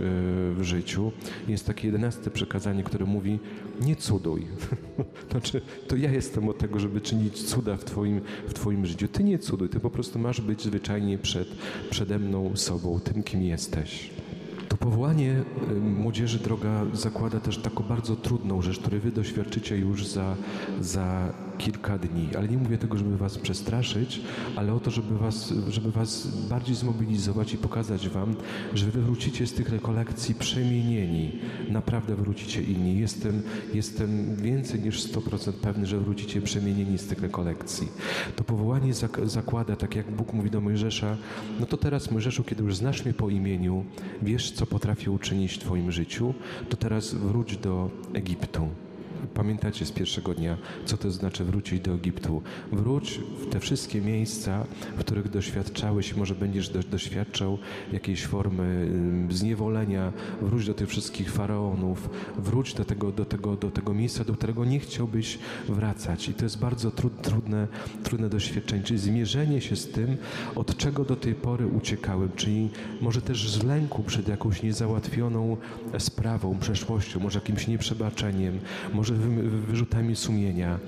[0.53, 1.11] w życiu.
[1.47, 3.39] Jest takie jedenaste przykazanie, które mówi
[3.81, 4.47] nie cuduj.
[5.31, 9.07] Znaczy, to ja jestem od tego, żeby czynić cuda w twoim, w twoim życiu.
[9.07, 11.47] Ty nie cuduj, ty po prostu masz być zwyczajnie przed,
[11.89, 14.09] przede mną sobą, tym kim jesteś.
[14.81, 20.35] Powołanie y, Młodzieży Droga zakłada też taką bardzo trudną rzecz, której wy doświadczycie już za,
[20.79, 22.29] za kilka dni.
[22.37, 24.21] Ale nie mówię tego, żeby was przestraszyć,
[24.55, 28.35] ale o to, żeby was, żeby was bardziej zmobilizować i pokazać wam,
[28.73, 31.39] że wy wrócicie z tych rekolekcji przemienieni.
[31.69, 32.99] Naprawdę wrócicie inni.
[32.99, 33.41] Jestem,
[33.73, 37.87] jestem więcej niż 100% pewny, że wrócicie przemienieni z tych rekolekcji.
[38.35, 41.17] To powołanie zak zakłada, tak jak Bóg mówi do Mojżesza,
[41.59, 43.85] no to teraz Mojżeszu, kiedy już znasz mnie po imieniu,
[44.21, 46.33] wiesz, co potrafię uczynić w twoim życiu,
[46.69, 48.69] to teraz wróć do Egiptu.
[49.33, 52.41] Pamiętacie z pierwszego dnia, co to znaczy wrócić do Egiptu.
[52.71, 54.65] Wróć w te wszystkie miejsca,
[54.97, 57.57] w których doświadczałeś, może będziesz doświadczał
[57.93, 58.91] jakiejś formy
[59.29, 60.13] zniewolenia.
[60.41, 62.09] Wróć do tych wszystkich faraonów.
[62.37, 66.29] Wróć do tego, do tego, do tego miejsca, do którego nie chciałbyś wracać.
[66.29, 66.91] I to jest bardzo
[67.23, 67.67] trudne,
[68.03, 70.17] trudne doświadczenie, czyli zmierzenie się z tym,
[70.55, 72.69] od czego do tej pory uciekałem, czyli
[73.01, 75.57] może też z lęku przed jakąś niezałatwioną
[75.99, 78.59] sprawą, przeszłością, może jakimś nieprzebaczeniem,
[78.93, 79.10] może
[79.67, 80.79] wyrzutami sumienia.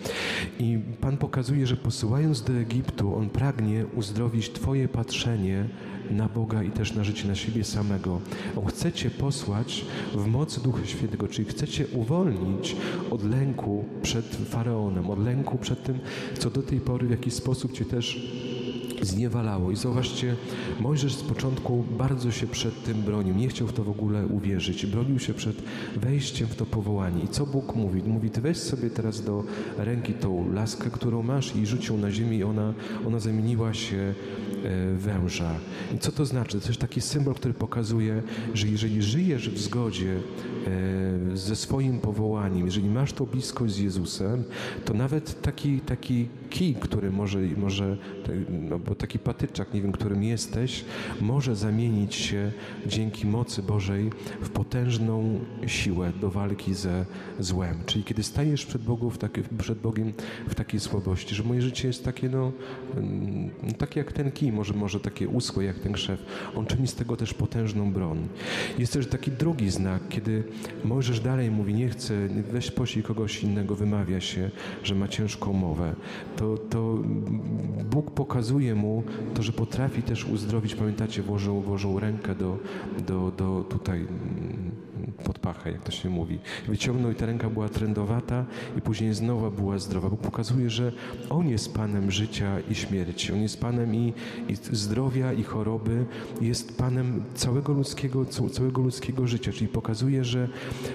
[0.60, 5.66] I Pan pokazuje, że posyłając do Egiptu, On pragnie uzdrowić Twoje patrzenie
[6.12, 8.22] na Boga i też na życie, na siebie samego.
[8.56, 12.76] On chce Cię posłać w mocy Ducha Świętego, czyli chce Cię uwolnić
[13.12, 16.00] od lęku przed Faraonem, od lęku przed tym,
[16.38, 18.34] co do tej pory w jakiś sposób Cię też
[19.06, 19.72] zniewalało.
[19.72, 20.36] I zauważcie,
[20.80, 24.86] Mojżesz z początku bardzo się przed tym bronił, nie chciał w to w ogóle uwierzyć.
[24.86, 25.56] Bronił się przed
[25.96, 27.24] wejściem w to powołanie.
[27.24, 28.04] I co Bóg mówi?
[28.04, 29.44] Mówi, ty weź sobie teraz do
[29.78, 32.74] ręki tą laskę, którą masz i rzuć ją na ziemię i ona,
[33.08, 34.14] ona zamieniła się
[34.64, 35.56] e, węża.
[35.96, 36.62] I co to znaczy?
[36.62, 40.16] To jest taki symbol, który pokazuje, że jeżeli żyjesz w zgodzie
[41.34, 44.44] e, ze swoim powołaniem, jeżeli masz to bliskość z Jezusem,
[44.86, 47.98] to nawet taki, taki kij, który może, może
[48.50, 50.86] no bo taki patyczak, nie wiem, którym jesteś,
[51.22, 52.52] może zamienić się
[52.86, 54.10] dzięki mocy Bożej
[54.42, 57.06] w potężną siłę do walki ze
[57.40, 57.84] złem.
[57.86, 60.14] Czyli kiedy stajesz przed, Bogu w taki, przed Bogiem
[60.48, 62.52] w takiej słabości, że moje życie jest takie, no,
[62.98, 66.26] mm, takie jak ten kij, może, może takie uschłe jak ten krzew.
[66.56, 68.28] On czyni z tego też potężną broń.
[68.80, 70.44] Jest też taki drugi znak, kiedy
[70.84, 72.14] Mojżesz dalej mówi, nie chce,
[72.52, 74.52] weź poślij kogoś innego, wymawia się,
[74.84, 75.96] że ma ciężką mowę.
[76.38, 76.98] To, to
[77.92, 79.04] Bóg pokazuje mu
[79.34, 80.76] to, że potrafi też uzdrowić.
[80.76, 82.60] Pamiętacie, włożył, włożył rękę do,
[83.08, 84.72] do, do tutaj mm,
[85.24, 86.40] pod pachę, jak to się mówi.
[86.68, 88.46] Wyciągnął i ta ręka była trędowata
[88.78, 90.10] i później znowu była zdrowa.
[90.10, 90.92] Bóg pokazuje, że
[91.30, 93.34] On jest Panem życia i śmierci.
[93.34, 94.14] On jest Panem i,
[94.50, 96.06] i zdrowia i choroby.
[96.42, 99.52] Jest Panem całego ludzkiego, całego ludzkiego życia.
[99.52, 100.48] Czyli pokazuje, że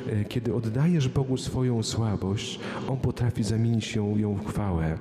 [0.07, 4.99] e, kiedy oddajesz Bogu swoją słabość, On potrafi zamienić ją, ją w chwałę.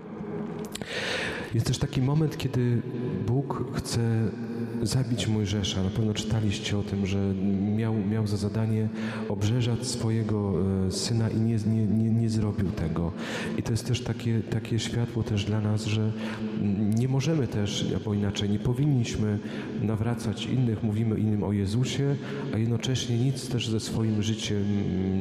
[1.53, 2.81] Jest też taki moment, kiedy
[3.27, 3.99] Bóg chce
[4.83, 5.83] zabić Mojżesza.
[5.83, 7.33] Na pewno czytaliście o tym, że
[7.77, 8.89] miał, miał za zadanie
[9.29, 10.53] obrzeżać swojego
[10.88, 13.12] e, syna i nie, nie, nie, nie zrobił tego.
[13.57, 16.12] I to jest też takie, takie światło też dla nas, że
[17.08, 19.39] nie możemy też, albo inaczej, nie powinniśmy
[19.82, 22.15] nawracać innych, mówimy innym o Jezusie,
[22.54, 24.64] a jednocześnie nic też ze swoim życiem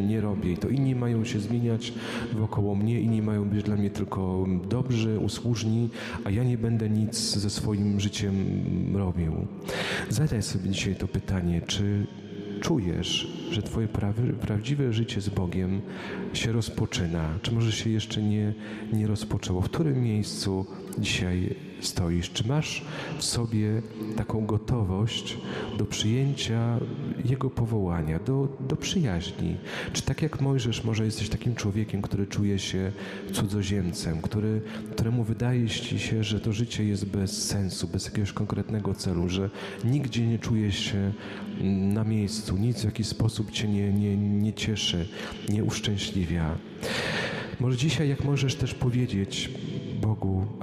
[0.09, 0.53] nie robię.
[0.53, 1.93] I to inni mają się zmieniać
[2.33, 5.89] wokoło mnie, inni mają być dla mnie tylko dobrzy, usłużni,
[6.25, 8.35] a ja nie będę nic ze swoim życiem
[8.95, 9.33] robił.
[10.11, 12.07] Zadaj sobie dzisiaj to pytanie, czy
[12.61, 13.89] czujesz, że Twoje
[14.41, 15.81] prawdziwe życie z Bogiem
[16.33, 17.39] się rozpoczyna?
[17.43, 18.55] Czy może się jeszcze nie,
[18.93, 19.61] nie rozpoczęło?
[19.61, 20.67] W którym miejscu
[20.99, 22.31] dzisiaj stoisz?
[22.31, 22.83] Czy masz
[23.19, 23.83] w sobie
[24.17, 25.39] taką gotowość
[25.79, 26.79] do przyjęcia
[27.25, 29.57] Jego powołania, do, do przyjaźni?
[29.93, 32.93] Czy tak jak Mojżesz, może jesteś takim człowiekiem, który czuje się
[33.33, 34.61] cudzoziemcem, który,
[34.91, 39.51] któremu wydaje ci się, że to życie jest bez sensu, bez jakiegoś konkretnego celu, że
[39.85, 41.13] nigdzie nie czujesz się
[41.95, 45.09] na miejscu, nic w jakiś sposób cię nie, nie, nie cieszy,
[45.49, 46.59] nie uszczęśliwia.
[47.61, 49.51] Może dzisiaj, jak możesz też powiedzieć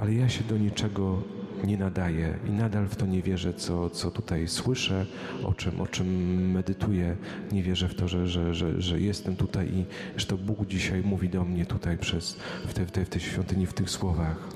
[0.04, 1.22] ale ja się do niczego
[1.64, 5.06] nie nadaję i nadal w to nie wierzę, co, co tutaj słyszę,
[5.44, 6.06] o czym, o czym
[6.50, 7.16] medytuję.
[7.52, 9.84] Nie wierzę w to, że, że, że, że jestem tutaj i
[10.16, 12.36] że to Bóg dzisiaj mówi do mnie tutaj przez,
[12.66, 14.48] w, te, w, te, w tej świątyni, w tych słowach.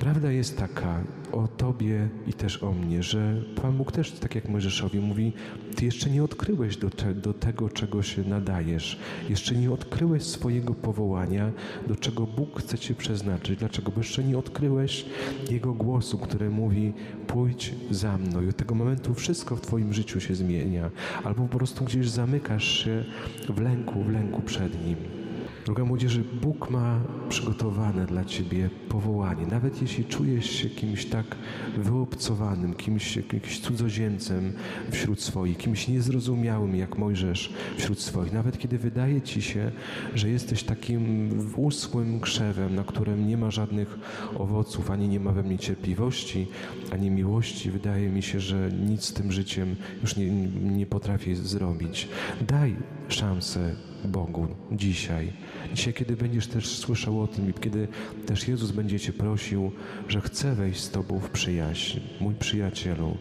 [0.00, 1.00] Prawda jest taka
[1.32, 5.32] o Tobie i też o mnie, że Pan Bóg też, tak jak Mojżeszowi mówi,
[5.76, 8.98] Ty jeszcze nie odkryłeś do, te, do tego, czego się nadajesz.
[9.28, 11.52] Jeszcze nie odkryłeś swojego powołania,
[11.86, 13.58] do czego Bóg chce Cię przeznaczyć.
[13.58, 13.92] Dlaczego?
[13.92, 15.06] Bo jeszcze nie odkryłeś
[15.50, 16.92] Jego głosu, który mówi
[17.26, 18.42] pójdź za mną.
[18.42, 20.90] I od tego momentu wszystko w Twoim życiu się zmienia.
[21.24, 23.04] Albo po prostu gdzieś zamykasz się
[23.48, 25.17] w lęku, w lęku przed Nim.
[25.68, 29.46] Droga młodzieży, Bóg ma przygotowane dla Ciebie powołanie.
[29.46, 31.36] Nawet jeśli czujesz się kimś tak
[31.76, 34.52] wyobcowanym, kimś, jakimś cudzoziemcem
[34.90, 39.70] wśród swoich, kimś niezrozumiałym jak Mojżesz wśród swoich, nawet kiedy wydaje Ci się,
[40.14, 43.98] że jesteś takim uschłym krzewem, na którym nie ma żadnych
[44.38, 46.46] owoców, ani nie ma we mnie cierpliwości,
[46.92, 52.08] ani miłości, wydaje mi się, że nic z tym życiem już nie, nie potrafię zrobić.
[52.40, 52.76] Daj
[53.08, 55.32] szansę Bogu dzisiaj.
[55.74, 57.88] Dzisiaj, kiedy będziesz też słyszał o tym i kiedy
[58.26, 59.72] też Jezus będzie Cię prosił,
[60.08, 63.16] że chce wejść z Tobą w przyjaźń, mój przyjacielu,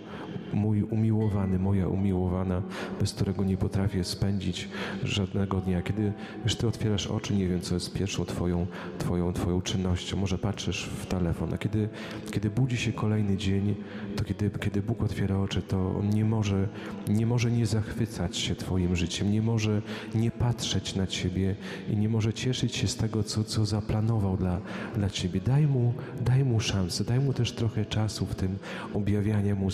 [0.54, 2.62] mój umiłowany, moja umiłowana,
[3.00, 4.70] bez którego nie potrafię spędzić
[5.04, 5.82] żadnego dnia.
[5.82, 8.68] Kiedy już Ty otwierasz oczy, nie wiem, co jest pierwszą Twoją,
[8.98, 11.90] twoją, twoją czynnością, może patrzysz w telefon, a kiedy,
[12.32, 13.76] kiedy budzi się kolejny dzień,
[14.16, 16.68] to kiedy, kiedy Bóg otwiera oczy, to On nie może,
[17.08, 19.82] nie może nie zachwycać się Twoim życiem, nie może
[20.16, 21.56] nie patrzeć na Ciebie
[21.90, 24.62] i nie może cieszyć się z tego, co, co zaplanował dla,
[24.96, 25.42] dla Ciebie.
[25.42, 28.58] Daj Mu, daj Mu szansę, daj Mu też trochę czasu w tym
[28.94, 29.70] objawianiu Mu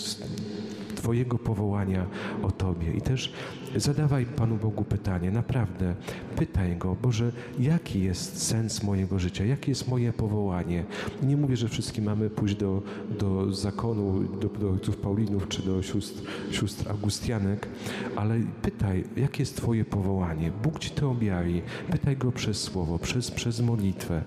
[1.04, 2.06] Twojego powołania
[2.42, 2.92] o Tobie.
[2.92, 3.32] I też
[3.76, 5.94] zadawaj Panu Bogu pytanie, naprawdę,
[6.36, 10.84] pytaj Go, Boże, jaki jest sens mojego życia, jakie jest moje powołanie.
[11.22, 12.82] Nie mówię, że wszyscy mamy pójść do,
[13.18, 17.68] do zakonu, do, do ojców Paulinów czy do sióstr, sióstr Augustianek,
[18.16, 20.52] ale pytaj, jakie jest Twoje powołanie.
[20.62, 21.62] Bóg Ci to objawi.
[21.90, 24.22] Pytaj Go przez słowo, przez, przez modlitwę.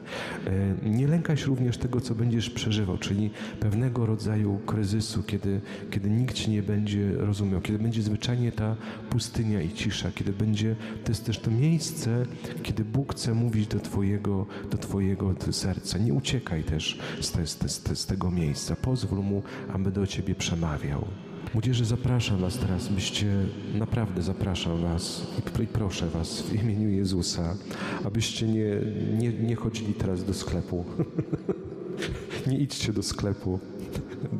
[0.83, 3.29] E, nie lękaj się również tego, co będziesz przeżywał, czyli
[3.59, 8.75] pewnego rodzaju kryzysu, kiedy, kiedy nikt Ci nie będzie rozumiał, kiedy będzie zwyczajnie ta
[9.09, 12.25] pustynia i cisza, kiedy będzie, to jest też to miejsce,
[12.63, 15.97] kiedy Bóg chce mówić do Twojego, do twojego serca.
[15.97, 18.75] Nie uciekaj też z, te, z, te, z tego miejsca.
[18.75, 21.07] Pozwól Mu, aby do Ciebie przemawiał.
[21.53, 23.27] Młodzieży, zapraszam Was teraz, byście,
[23.73, 25.27] naprawdę zapraszam Was
[25.63, 27.55] i proszę Was w imieniu Jezusa,
[28.03, 28.81] abyście nie,
[29.19, 30.85] nie, nie chodzili teraz do sklepu.
[32.47, 33.59] nie idźcie do sklepu.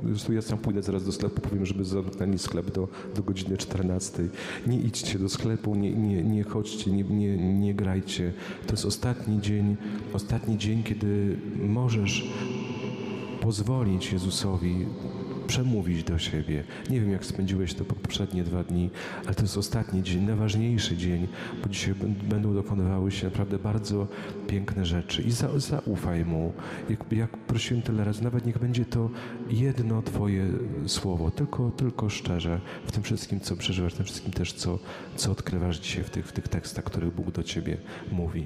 [0.04, 4.30] Zresztą ja sam pójdę zaraz do sklepu, powiem, żeby zamknęli sklep do, do godziny 14.
[4.68, 8.34] Nie idźcie do sklepu, nie, nie, nie chodźcie, nie, nie, nie grajcie.
[8.68, 9.76] To jest ostatni dzień,
[10.14, 12.32] ostatni dzień, kiedy możesz
[13.42, 14.86] pozwolić Jezusowi
[15.48, 16.64] przemówić do siebie.
[16.90, 18.90] Nie wiem, jak spędziłeś to poprzednie dwa dni,
[19.26, 21.28] ale to jest ostatni dzień, najważniejszy dzień,
[21.64, 21.96] bo dzisiaj
[22.30, 24.08] będą dokonywały się naprawdę bardzo
[24.48, 25.22] piękne rzeczy.
[25.22, 26.54] I za, zaufaj Mu.
[26.90, 29.10] Jak, jak prosiłem tyle razy, nawet niech będzie to
[29.50, 30.46] jedno Twoje
[30.86, 34.80] słowo, tylko, tylko szczerze w tym wszystkim, co przeżywasz, w tym wszystkim też, co,
[35.16, 37.78] co odkrywasz dzisiaj w tych, w tych tekstach, których Bóg do Ciebie
[38.12, 38.46] mówi.